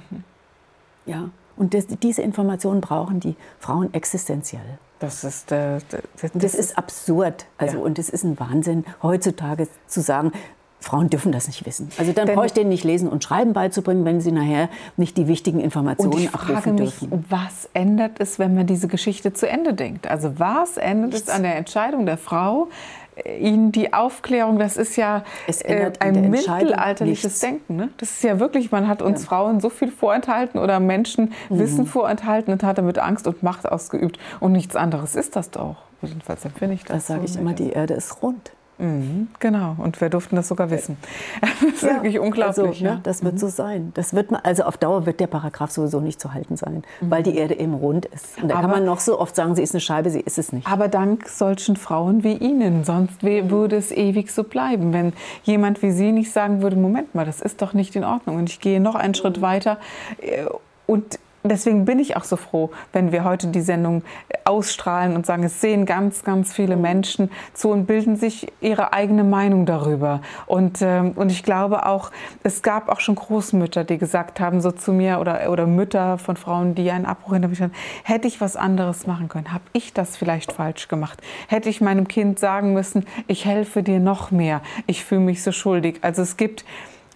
Ja. 1.06 1.30
Und 1.58 1.74
das, 1.74 1.88
diese 1.88 2.22
Informationen 2.22 2.82
brauchen 2.82 3.20
die 3.20 3.36
Frauen 3.60 3.94
existenziell. 3.94 4.80
Das 5.02 5.24
ist, 5.24 5.52
äh, 5.52 5.80
das, 5.90 6.32
das 6.34 6.54
ist 6.54 6.78
absurd. 6.78 7.46
Also, 7.58 7.78
ja. 7.78 7.84
Und 7.84 7.98
es 7.98 8.10
ist 8.10 8.24
ein 8.24 8.40
Wahnsinn, 8.40 8.86
heutzutage 9.02 9.68
zu 9.88 10.00
sagen, 10.00 10.32
Frauen 10.80 11.10
dürfen 11.10 11.32
das 11.32 11.48
nicht 11.48 11.66
wissen. 11.66 11.90
Also 11.98 12.12
dann 12.12 12.28
brauche 12.28 12.48
ich 12.48 12.54
denen 12.54 12.70
nicht 12.70 12.84
lesen 12.84 13.08
und 13.08 13.24
schreiben 13.24 13.54
beizubringen, 13.54 14.04
wenn 14.04 14.20
sie 14.20 14.32
nachher 14.32 14.68
nicht 14.98 15.16
die 15.16 15.28
wichtigen 15.28 15.60
Informationen 15.60 16.14
und 16.14 16.22
ich 16.22 16.30
frage 16.30 16.74
mich, 16.74 16.98
dürfen. 17.00 17.26
Was 17.30 17.70
ändert 17.74 18.20
es, 18.20 18.40
wenn 18.40 18.56
man 18.56 18.66
diese 18.66 18.88
Geschichte 18.88 19.32
zu 19.34 19.48
Ende 19.48 19.76
denkt? 19.76 20.08
Also 20.08 20.40
was 20.40 20.78
ändert 20.78 21.14
Nichts. 21.14 21.30
es 21.30 21.34
an 21.34 21.44
der 21.44 21.56
Entscheidung 21.56 22.08
der 22.08 22.18
Frau, 22.18 22.68
Ihnen 23.40 23.72
die 23.72 23.94
Aufklärung, 23.94 24.58
das 24.58 24.78
ist 24.78 24.96
ja 24.96 25.24
äh, 25.48 25.92
ein 26.00 26.30
mittelalterliches 26.30 27.40
Denken. 27.40 27.76
Ne? 27.76 27.90
Das 27.98 28.12
ist 28.12 28.24
ja 28.24 28.40
wirklich, 28.40 28.72
man 28.72 28.88
hat 28.88 29.02
uns 29.02 29.22
ja. 29.22 29.28
Frauen 29.28 29.60
so 29.60 29.70
viel 29.70 29.92
vorenthalten 29.92 30.60
oder 30.60 30.80
Menschen 30.80 31.34
mhm. 31.50 31.60
Wissen 31.60 31.86
vorenthalten 31.86 32.54
und 32.54 32.64
hat 32.64 32.78
damit 32.78 33.00
Angst 33.00 33.28
und 33.28 33.44
Macht 33.44 33.70
ausgeübt. 33.70 34.18
Und 34.40 34.54
nichts 34.54 34.76
anderes 34.76 35.16
ist 35.16 35.36
das 35.36 35.52
doch. 35.52 35.76
Jedenfalls 36.02 36.46
empfinde 36.46 36.76
ich 36.76 36.84
das. 36.84 36.98
Das 36.98 37.08
sage 37.08 37.28
so 37.28 37.36
ich 37.36 37.40
immer, 37.40 37.54
die 37.54 37.72
Erde 37.72 37.94
ist 37.94 38.22
rund. 38.24 38.52
Mhm, 38.82 39.28
genau, 39.40 39.76
und 39.78 40.02
wir 40.02 40.10
durften 40.10 40.36
das 40.36 40.48
sogar 40.48 40.70
wissen. 40.72 40.98
Das 41.62 41.74
ist 41.74 41.84
ja, 41.84 41.96
wirklich 41.96 42.20
unglaublich. 42.20 42.68
Also, 42.68 42.84
ja. 42.84 42.96
ne, 42.96 43.00
das 43.04 43.24
wird 43.24 43.36
mhm. 43.36 43.38
so 43.38 43.48
sein. 43.48 43.92
Das 43.94 44.14
wird 44.14 44.32
man, 44.32 44.42
also 44.44 44.64
auf 44.64 44.78
Dauer 44.78 45.06
wird 45.06 45.20
der 45.20 45.28
Paragraph 45.28 45.72
sowieso 45.72 46.00
nicht 46.00 46.20
zu 46.20 46.34
halten 46.34 46.58
sein, 46.58 46.84
mhm. 47.00 47.12
weil 47.12 47.24
die 47.24 47.36
Erde 47.36 47.58
eben 47.58 47.74
rund 47.76 48.06
ist. 48.06 48.42
Und 48.42 48.50
da 48.50 48.56
aber, 48.56 48.64
kann 48.64 48.72
man 48.72 48.86
noch 48.86 49.00
so 49.00 49.20
oft 49.20 49.36
sagen, 49.36 49.56
sie 49.56 49.62
ist 49.62 49.74
eine 49.74 49.82
Scheibe, 49.82 50.10
sie 50.10 50.20
ist 50.20 50.38
es 50.38 50.52
nicht. 50.52 50.68
Aber 50.68 50.88
dank 50.88 51.28
solchen 51.30 51.76
Frauen 51.76 52.24
wie 52.24 52.34
Ihnen, 52.34 52.84
sonst 52.84 53.24
würde 53.24 53.76
es 53.76 53.92
ewig 53.92 54.32
so 54.32 54.44
bleiben. 54.44 54.94
Wenn 54.94 55.14
jemand 55.44 55.82
wie 55.82 55.92
Sie 55.92 56.12
nicht 56.12 56.32
sagen 56.32 56.62
würde, 56.62 56.76
Moment 56.76 57.14
mal, 57.14 57.26
das 57.26 57.42
ist 57.42 57.62
doch 57.62 57.74
nicht 57.74 57.96
in 57.96 58.04
Ordnung 58.04 58.38
und 58.38 58.50
ich 58.50 58.60
gehe 58.60 58.80
noch 58.82 58.96
einen 58.96 59.14
Schritt 59.14 59.38
mhm. 59.38 59.42
weiter 59.42 59.78
äh, 60.22 60.46
und 60.88 61.20
deswegen 61.44 61.86
bin 61.86 62.00
ich 62.00 62.18
auch 62.18 62.24
so 62.24 62.36
froh, 62.36 62.72
wenn 62.94 63.12
wir 63.12 63.24
heute 63.24 63.48
die 63.48 63.62
Sendung 63.62 64.04
ausstrahlen 64.46 65.16
und 65.16 65.26
sagen, 65.26 65.44
es 65.44 65.62
sehen 65.62 65.86
ganz, 65.86 66.24
ganz 66.24 66.54
viele 66.54 66.76
Menschen 66.76 67.32
zu 67.54 67.70
und 67.70 67.86
bilden 67.86 68.16
sich 68.16 68.48
ihre 68.62 68.94
eigene 68.94 69.24
Meinung 69.24 69.66
darüber. 69.66 70.22
Und, 70.46 70.82
ähm, 70.82 71.12
und 71.16 71.32
ich 71.32 71.44
glaube 71.44 71.86
auch, 71.86 72.12
es 72.44 72.62
gab 72.62 72.90
auch 72.90 73.00
schon 73.00 73.16
Großmütter, 73.16 73.84
die 73.84 73.98
gesagt 73.98 74.40
haben, 74.40 74.62
so 74.62 74.72
zu 74.72 74.94
mir, 74.94 75.20
oder, 75.20 75.50
oder 75.50 75.68
Mütter 75.68 76.18
von 76.18 76.38
Frauen, 76.38 76.76
die 76.76 76.92
einen 76.92 77.06
Abbruch 77.06 77.34
hinter 77.34 77.48
mich 77.48 77.62
hatten, 77.62 77.74
hätte 78.04 78.28
ich 78.28 78.42
was 78.42 78.56
anderes 78.56 79.08
machen 79.08 79.30
können? 79.30 79.54
Habe 79.54 79.64
ich 79.74 79.94
das 79.94 80.18
vielleicht 80.18 80.52
falsch 80.52 80.88
gemacht? 80.88 81.22
Hätte 81.48 81.70
ich 81.70 81.82
meinem 81.82 82.08
Kind 82.08 82.40
sagen 82.40 82.74
müssen, 82.74 83.06
ich 83.28 83.46
helfe 83.46 83.84
dir 83.84 84.00
noch 84.00 84.32
mehr, 84.32 84.62
ich 84.88 85.04
fühle 85.04 85.22
mich 85.22 85.44
so 85.44 85.52
schuldig? 85.52 86.00
Also 86.02 86.22
es 86.22 86.38
gibt 86.38 86.66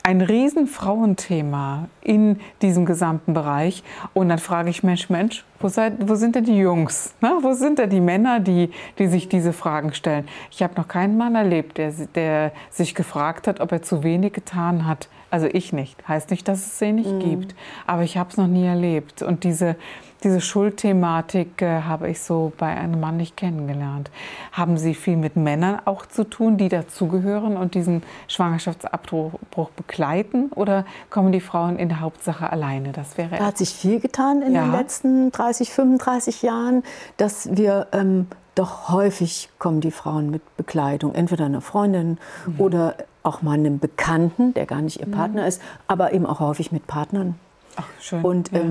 ein 0.05 0.21
riesen 0.21 0.67
Frauenthema 0.67 1.89
in 2.01 2.39
diesem 2.61 2.85
gesamten 2.85 3.33
Bereich. 3.33 3.83
Und 4.13 4.29
dann 4.29 4.37
frage 4.37 4.69
ich, 4.69 4.83
Mensch, 4.83 5.09
Mensch, 5.09 5.43
wo, 5.59 5.67
seid, 5.67 5.93
wo 6.07 6.13
sind 6.13 6.35
denn 6.35 6.43
die 6.43 6.57
Jungs? 6.57 7.15
Ne? 7.21 7.39
Wo 7.41 7.53
sind 7.53 7.79
denn 7.79 7.89
die 7.89 8.01
Männer, 8.01 8.39
die, 8.39 8.69
die 8.99 9.07
sich 9.07 9.29
diese 9.29 9.51
Fragen 9.51 9.95
stellen? 9.95 10.27
Ich 10.51 10.61
habe 10.61 10.75
noch 10.75 10.87
keinen 10.87 11.17
Mann 11.17 11.33
erlebt, 11.33 11.79
der, 11.79 11.91
der 12.13 12.51
sich 12.69 12.93
gefragt 12.93 13.47
hat, 13.47 13.59
ob 13.61 13.71
er 13.71 13.81
zu 13.81 14.03
wenig 14.03 14.33
getan 14.33 14.85
hat. 14.85 15.09
Also 15.31 15.47
ich 15.51 15.73
nicht. 15.73 16.07
Heißt 16.07 16.29
nicht, 16.29 16.47
dass 16.47 16.59
es 16.59 16.77
sie 16.77 16.91
nicht 16.91 17.11
mhm. 17.11 17.19
gibt. 17.21 17.55
Aber 17.87 18.03
ich 18.03 18.15
habe 18.15 18.29
es 18.29 18.37
noch 18.37 18.47
nie 18.47 18.67
erlebt. 18.67 19.23
Und 19.23 19.43
diese, 19.43 19.75
diese 20.25 20.41
Schuldthematik 20.41 21.61
äh, 21.61 21.81
habe 21.83 22.09
ich 22.09 22.19
so 22.19 22.51
bei 22.57 22.65
einem 22.65 22.99
Mann 22.99 23.17
nicht 23.17 23.37
kennengelernt. 23.37 24.09
Haben 24.51 24.77
Sie 24.77 24.95
viel 24.95 25.17
mit 25.17 25.35
Männern 25.35 25.79
auch 25.85 26.07
zu 26.07 26.23
tun, 26.23 26.57
die 26.57 26.67
dazugehören 26.67 27.55
und 27.55 27.75
diesen 27.75 28.01
Schwangerschaftsabbruch 28.27 29.69
begleiten? 29.75 30.49
Oder 30.55 30.83
kommen 31.11 31.31
die 31.31 31.41
Frauen 31.41 31.77
in 31.77 31.89
der 31.89 32.01
Hauptsache 32.01 32.49
alleine? 32.49 32.91
Das 32.91 33.19
wäre 33.19 33.37
da 33.37 33.45
hat 33.45 33.59
sich 33.59 33.69
viel 33.69 33.99
getan 33.99 34.41
in 34.41 34.55
ja. 34.55 34.63
den 34.63 34.71
letzten 34.71 35.31
30, 35.31 35.69
35 35.69 36.41
Jahren, 36.41 36.83
dass 37.17 37.55
wir 37.55 37.87
ähm, 37.91 38.25
doch 38.55 38.89
häufig 38.89 39.49
kommen 39.59 39.79
die 39.79 39.91
Frauen 39.91 40.31
mit 40.31 40.57
Bekleidung, 40.57 41.13
entweder 41.13 41.45
einer 41.45 41.61
Freundin 41.61 42.17
mhm. 42.47 42.59
oder 42.59 42.95
auch 43.21 43.43
mal 43.43 43.53
einem 43.53 43.77
Bekannten, 43.77 44.55
der 44.55 44.65
gar 44.65 44.81
nicht 44.81 44.99
ihr 44.99 45.11
Partner 45.11 45.43
mhm. 45.43 45.47
ist, 45.47 45.61
aber 45.87 46.13
eben 46.13 46.25
auch 46.25 46.39
häufig 46.39 46.71
mit 46.71 46.87
Partnern. 46.87 47.35
Ach, 47.75 47.87
schön. 47.99 48.23
Und 48.23 48.51
ja. 48.51 48.61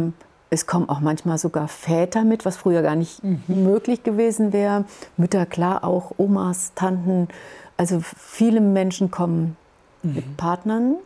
Es 0.55 0.67
kommen 0.67 0.89
auch 0.89 1.01
manchmal 1.01 1.37
sogar 1.39 1.69
Väter 1.69 2.25
mit, 2.25 2.45
was 2.45 2.57
früher 2.57 2.83
gar 2.83 2.97
nicht 2.97 3.23
mhm. 3.23 3.43
möglich 3.49 4.03
gewesen 4.03 4.53
wäre. 4.53 4.85
Mütter, 5.17 5.45
klar, 5.47 5.85
auch 5.85 6.13
Omas, 6.17 6.73
Tanten. 6.75 7.29
Also 7.77 8.01
viele 8.01 8.61
Menschen 8.61 9.11
kommen 9.11 9.57
mhm. 10.03 10.15
mit 10.15 10.37
Partnern. 10.37 10.97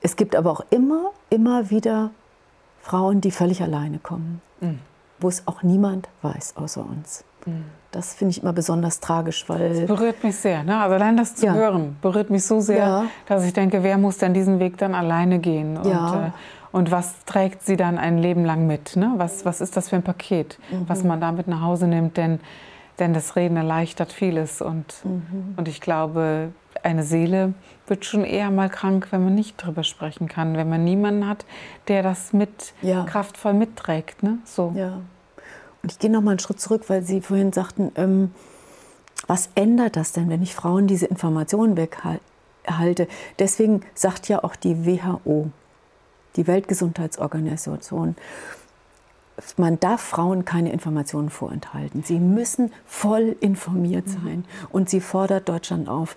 Es 0.00 0.16
gibt 0.16 0.34
aber 0.34 0.50
auch 0.50 0.64
immer, 0.70 1.10
immer 1.30 1.70
wieder 1.70 2.10
Frauen, 2.80 3.20
die 3.20 3.30
völlig 3.30 3.62
alleine 3.62 3.98
kommen, 3.98 4.40
mhm. 4.60 4.80
wo 5.20 5.28
es 5.28 5.46
auch 5.46 5.62
niemand 5.62 6.08
weiß 6.22 6.56
außer 6.56 6.84
uns. 6.84 7.24
Mhm. 7.46 7.64
Das 7.92 8.14
finde 8.14 8.30
ich 8.30 8.42
immer 8.42 8.54
besonders 8.54 9.00
tragisch, 9.00 9.48
weil. 9.48 9.80
Das 9.80 9.86
berührt 9.86 10.24
mich 10.24 10.36
sehr. 10.36 10.64
Ne? 10.64 10.78
Also 10.80 10.94
allein 10.94 11.16
das 11.16 11.36
zu 11.36 11.46
ja. 11.46 11.52
hören 11.52 11.96
berührt 12.00 12.30
mich 12.30 12.44
so 12.44 12.60
sehr, 12.60 12.78
ja. 12.78 13.04
dass 13.26 13.44
ich 13.44 13.52
denke, 13.52 13.82
wer 13.82 13.98
muss 13.98 14.16
denn 14.18 14.32
diesen 14.32 14.58
Weg 14.58 14.78
dann 14.78 14.94
alleine 14.94 15.38
gehen? 15.38 15.76
Und, 15.76 15.86
ja. 15.86 16.26
äh, 16.28 16.30
und 16.72 16.90
was 16.90 17.24
trägt 17.26 17.62
sie 17.62 17.76
dann 17.76 17.98
ein 17.98 18.18
Leben 18.18 18.44
lang 18.44 18.66
mit? 18.66 18.96
Ne? 18.96 19.12
Was, 19.16 19.44
was 19.44 19.60
ist 19.60 19.76
das 19.76 19.90
für 19.90 19.96
ein 19.96 20.02
Paket, 20.02 20.58
mhm. 20.70 20.88
was 20.88 21.04
man 21.04 21.20
damit 21.20 21.46
nach 21.46 21.60
Hause 21.60 21.86
nimmt? 21.86 22.16
Denn, 22.16 22.40
denn 22.98 23.12
das 23.12 23.36
Reden 23.36 23.56
erleichtert 23.56 24.12
vieles. 24.12 24.62
Und, 24.62 24.94
mhm. 25.04 25.54
und 25.56 25.68
ich 25.68 25.80
glaube, 25.82 26.50
eine 26.82 27.02
Seele 27.02 27.52
wird 27.86 28.06
schon 28.06 28.24
eher 28.24 28.50
mal 28.50 28.70
krank, 28.70 29.08
wenn 29.10 29.22
man 29.22 29.34
nicht 29.34 29.56
drüber 29.58 29.84
sprechen 29.84 30.28
kann, 30.28 30.56
wenn 30.56 30.68
man 30.68 30.82
niemanden 30.82 31.28
hat, 31.28 31.44
der 31.88 32.02
das 32.02 32.32
mit 32.32 32.72
ja. 32.80 33.04
kraftvoll 33.04 33.52
mitträgt. 33.52 34.22
Ne? 34.22 34.38
So. 34.44 34.72
Ja. 34.74 35.00
Und 35.82 35.92
ich 35.92 35.98
gehe 35.98 36.10
noch 36.10 36.22
mal 36.22 36.32
einen 36.32 36.40
Schritt 36.40 36.60
zurück, 36.60 36.84
weil 36.88 37.02
Sie 37.02 37.20
vorhin 37.20 37.52
sagten, 37.52 37.92
ähm, 37.96 38.30
was 39.26 39.50
ändert 39.54 39.96
das 39.96 40.12
denn, 40.12 40.30
wenn 40.30 40.42
ich 40.42 40.54
Frauen 40.54 40.86
diese 40.86 41.06
Informationen 41.06 41.76
weghalte? 41.76 43.08
Deswegen 43.38 43.82
sagt 43.94 44.28
ja 44.28 44.42
auch 44.42 44.56
die 44.56 44.86
WHO, 44.86 45.50
die 46.36 46.46
Weltgesundheitsorganisation, 46.46 48.16
man 49.56 49.80
darf 49.80 50.00
Frauen 50.00 50.44
keine 50.44 50.72
Informationen 50.72 51.30
vorenthalten. 51.30 52.02
Sie 52.02 52.18
müssen 52.18 52.72
voll 52.86 53.36
informiert 53.40 54.06
mhm. 54.06 54.10
sein. 54.10 54.44
Und 54.70 54.90
sie 54.90 55.00
fordert 55.00 55.48
Deutschland 55.48 55.88
auf, 55.88 56.16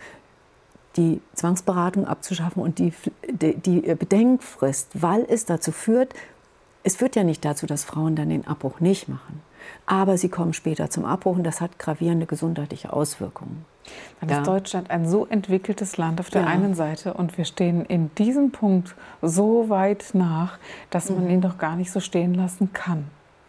die 0.97 1.21
Zwangsberatung 1.33 2.05
abzuschaffen 2.05 2.61
und 2.63 2.79
die, 2.79 2.93
die, 3.29 3.55
die 3.55 3.81
Bedenkfrist, 3.81 4.89
weil 4.93 5.25
es 5.27 5.45
dazu 5.45 5.71
führt, 5.71 6.13
es 6.83 6.95
führt 6.95 7.15
ja 7.15 7.23
nicht 7.23 7.43
dazu, 7.43 7.65
dass 7.65 7.83
Frauen 7.83 8.15
dann 8.15 8.29
den 8.29 8.47
Abbruch 8.47 8.79
nicht 8.79 9.09
machen. 9.09 9.41
Aber 9.85 10.17
sie 10.17 10.29
kommen 10.29 10.53
später 10.53 10.89
zum 10.89 11.03
Abbruch 11.03 11.35
und 11.35 11.43
das 11.43 11.59
hat 11.59 11.79
gravierende 11.79 12.27
gesundheitliche 12.27 12.93
Auswirkungen. 12.93 13.65
Dann 14.19 14.29
ja. 14.29 14.37
ist 14.39 14.47
Deutschland 14.47 14.89
ein 14.89 15.07
so 15.07 15.25
entwickeltes 15.25 15.97
Land 15.97 16.19
auf 16.19 16.29
der 16.29 16.41
ja. 16.41 16.47
einen 16.47 16.73
Seite 16.73 17.13
und 17.13 17.37
wir 17.37 17.45
stehen 17.45 17.85
in 17.85 18.13
diesem 18.15 18.51
Punkt 18.51 18.95
so 19.21 19.69
weit 19.69 20.11
nach, 20.13 20.57
dass 20.89 21.09
man 21.09 21.25
mhm. 21.25 21.29
ihn 21.29 21.41
doch 21.41 21.57
gar 21.57 21.75
nicht 21.75 21.91
so 21.91 21.99
stehen 21.99 22.33
lassen 22.33 22.73
kann. 22.73 23.05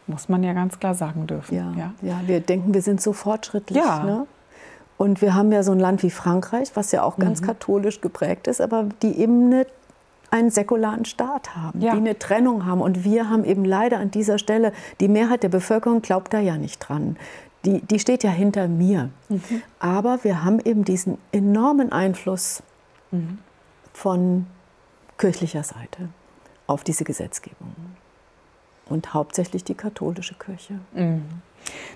Muss 0.07 0.29
man 0.29 0.43
ja 0.43 0.53
ganz 0.53 0.79
klar 0.79 0.95
sagen 0.95 1.27
dürfen. 1.27 1.55
Ja, 1.55 1.73
ja. 1.77 1.93
ja 2.03 2.21
wir 2.27 2.41
denken, 2.41 2.75
wir 2.75 2.83
sind 2.83 3.01
so 3.01 3.13
fortschrittlich. 3.13 3.79
Ja. 3.79 4.05
Ne? 4.05 4.27
Und 4.99 5.21
wir 5.21 5.35
haben 5.35 5.53
ja 5.53 5.63
so 5.63 5.73
ein 5.73 5.81
Land 5.81 6.03
wie 6.03 6.11
Frankreich, 6.11 6.71
was 6.75 6.93
ja 6.93 7.03
auch 7.03 7.17
ganz 7.19 7.41
mhm. 7.41 7.47
katholisch 7.47 8.01
geprägt 8.01 8.47
ist, 8.47 8.61
aber 8.61 8.89
die 9.03 9.19
eben 9.19 9.47
eine 9.47 9.67
einen 10.31 10.51
säkularen 10.51 11.05
Staat 11.05 11.55
haben, 11.57 11.81
ja. 11.81 11.93
die 11.93 11.99
eine 11.99 12.19
Trennung 12.19 12.67
haben. 12.67 12.81
Und 12.81 13.05
wir 13.05 13.31
haben 13.31 13.45
eben 13.45 13.65
leider 13.65 13.99
an 13.99 14.11
dieser 14.11 14.39
Stelle, 14.39 14.73
die 15.01 15.09
Mehrheit 15.09 15.43
der 15.43 15.49
Bevölkerung 15.49 16.03
glaubt 16.03 16.35
da 16.35 16.41
ja 16.41 16.57
nicht 16.57 16.81
dran 16.81 17.17
die, 17.67 17.81
die 17.81 17.99
steht 17.99 18.23
ja 18.23 18.31
hinter 18.31 18.69
mir. 18.69 19.11
Mhm. 19.29 19.63
Aber 19.79 20.23
wir 20.23 20.45
haben 20.45 20.61
eben 20.61 20.85
diesen 20.85 21.19
enormen 21.33 21.93
Einfluss 21.93 22.63
mhm. 23.11 23.39
von 23.93 24.47
kirchlicher 25.19 25.63
Seite 25.63 26.09
auf 26.67 26.85
diese 26.85 27.05
Gesetzgebung. 27.05 27.75
Und 28.89 29.15
hauptsächlich 29.15 29.65
die 29.65 29.75
katholische 29.75 30.35
Kirche. 30.35 30.79
Mhm. 30.95 31.25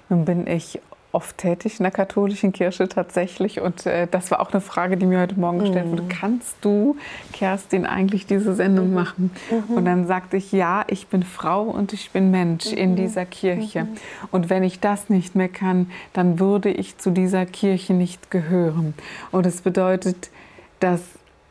Nun 0.08 0.24
bin 0.24 0.46
ich 0.46 0.80
oft 1.12 1.38
tätig 1.38 1.78
in 1.78 1.84
der 1.84 1.92
katholischen 1.92 2.52
Kirche 2.52 2.88
tatsächlich. 2.88 3.60
Und 3.60 3.86
äh, 3.86 4.06
das 4.10 4.30
war 4.30 4.40
auch 4.40 4.52
eine 4.52 4.60
Frage, 4.60 4.96
die 4.96 5.06
mir 5.06 5.20
heute 5.20 5.38
Morgen 5.38 5.58
gestellt 5.58 5.90
wurde. 5.90 6.02
Mhm. 6.02 6.08
Kannst 6.08 6.56
du, 6.60 6.96
Kerstin, 7.32 7.86
eigentlich 7.86 8.26
diese 8.26 8.54
Sendung 8.54 8.88
mhm. 8.88 8.94
machen? 8.94 9.30
Mhm. 9.50 9.74
Und 9.76 9.84
dann 9.84 10.06
sagte 10.06 10.36
ich, 10.36 10.52
ja, 10.52 10.84
ich 10.88 11.08
bin 11.08 11.22
Frau 11.22 11.62
und 11.62 11.92
ich 11.92 12.10
bin 12.10 12.30
Mensch 12.30 12.66
in 12.66 12.96
dieser 12.96 13.26
Kirche. 13.26 13.88
Und 14.30 14.50
wenn 14.50 14.62
ich 14.62 14.80
das 14.80 15.08
nicht 15.08 15.34
mehr 15.34 15.48
kann, 15.48 15.90
dann 16.12 16.38
würde 16.38 16.70
ich 16.70 16.98
zu 16.98 17.10
dieser 17.10 17.46
Kirche 17.46 17.92
nicht 17.92 18.30
gehören. 18.30 18.94
Und 19.32 19.46
es 19.46 19.62
bedeutet, 19.62 20.30
dass 20.78 21.02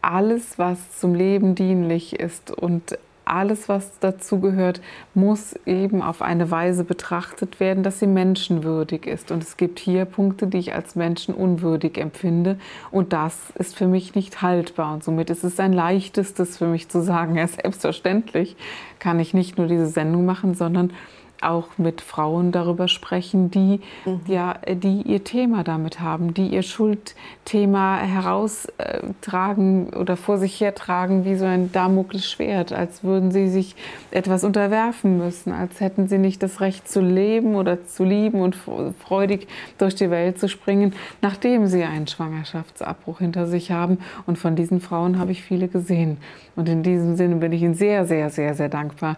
alles, 0.02 0.58
was 0.58 0.98
zum 0.98 1.14
Leben 1.14 1.56
dienlich 1.56 2.20
ist 2.20 2.52
und 2.52 2.98
alles, 3.30 3.70
was 3.70 4.00
dazugehört, 4.00 4.82
muss 5.14 5.56
eben 5.66 6.02
auf 6.02 6.22
eine 6.22 6.52
Weise 6.52 6.84
betrachtet 6.84 7.60
werden, 7.60 7.84
dass 7.84 8.00
sie 8.00 8.08
menschenwürdig 8.08 9.06
ist. 9.06 9.32
Und 9.32 9.44
es 9.44 9.58
gibt 9.58 9.80
hier 9.80 10.06
Punkte, 10.06 10.48
die 10.48 10.58
ich 10.58 10.74
als 10.74 10.96
menschenunwürdig 10.96 11.98
empfinde. 11.98 12.58
Und 12.92 13.14
das 13.14 13.52
ist 13.56 13.76
für 13.76 13.88
mich 13.88 14.16
nicht 14.16 14.42
haltbar. 14.42 14.94
Und 14.94 15.04
somit 15.04 15.30
ist 15.30 15.44
es 15.44 15.60
ein 15.60 15.74
leichtestes 15.74 16.58
für 16.58 16.68
mich 16.68 16.90
zu 16.90 17.02
sagen, 17.02 17.36
ja, 17.36 17.48
selbstverständlich 17.48 18.56
kann 19.00 19.20
ich 19.20 19.34
nicht 19.34 19.58
nur 19.58 19.68
diese 19.68 19.88
Sendung 19.88 20.26
machen, 20.26 20.54
sondern 20.56 20.92
auch 21.42 21.78
mit 21.78 22.02
Frauen 22.02 22.52
darüber 22.52 22.88
sprechen, 22.88 23.52
die, 23.52 23.80
mhm. 24.06 24.22
ja, 24.28 24.56
die 24.68 25.02
ihr 25.04 25.24
Thema 25.24 25.64
damit 25.64 26.00
haben, 26.00 26.34
die 26.34 26.48
ihr 26.48 26.64
Schuldthema 26.64 27.98
heraustragen 27.98 29.94
oder 29.94 30.18
vor 30.18 30.38
sich 30.38 30.60
hertragen 30.60 31.26
wie 31.26 31.36
so 31.36 31.46
ein 31.46 31.72
Damoklesschwert, 31.72 32.74
als 32.74 33.04
würden 33.04 33.32
sie 33.32 33.48
sich 33.48 33.76
etwas 34.12 34.44
unterwerfen 34.44 35.18
müssen, 35.18 35.54
als 35.54 35.80
hätten 35.80 36.08
sie 36.08 36.18
nicht 36.18 36.44
das 36.44 36.62
Recht 36.62 36.90
zu 36.90 37.02
leben 37.02 37.56
oder 37.56 37.86
zu 37.86 38.04
lieben 38.04 38.42
und 38.42 38.56
freudig 39.00 39.48
durch 39.78 39.96
die 39.96 40.10
Welt 40.10 40.40
zu 40.40 40.50
springen, 40.50 40.94
nachdem 41.22 41.68
sie 41.68 41.84
einen 41.84 42.08
Schwangerschaftsabbruch 42.08 43.20
hinter 43.20 43.48
sich 43.48 43.72
haben. 43.72 44.00
Und 44.26 44.38
von 44.38 44.56
diesen 44.56 44.82
Frauen 44.82 45.20
habe 45.20 45.32
ich 45.32 45.44
viele 45.44 45.68
gesehen. 45.68 46.18
Und 46.56 46.68
in 46.68 46.84
diesem 46.84 47.16
Sinne 47.16 47.38
bin 47.38 47.54
ich 47.54 47.62
Ihnen 47.62 47.76
sehr, 47.76 48.06
sehr, 48.06 48.30
sehr, 48.30 48.54
sehr 48.54 48.70
dankbar 48.70 49.18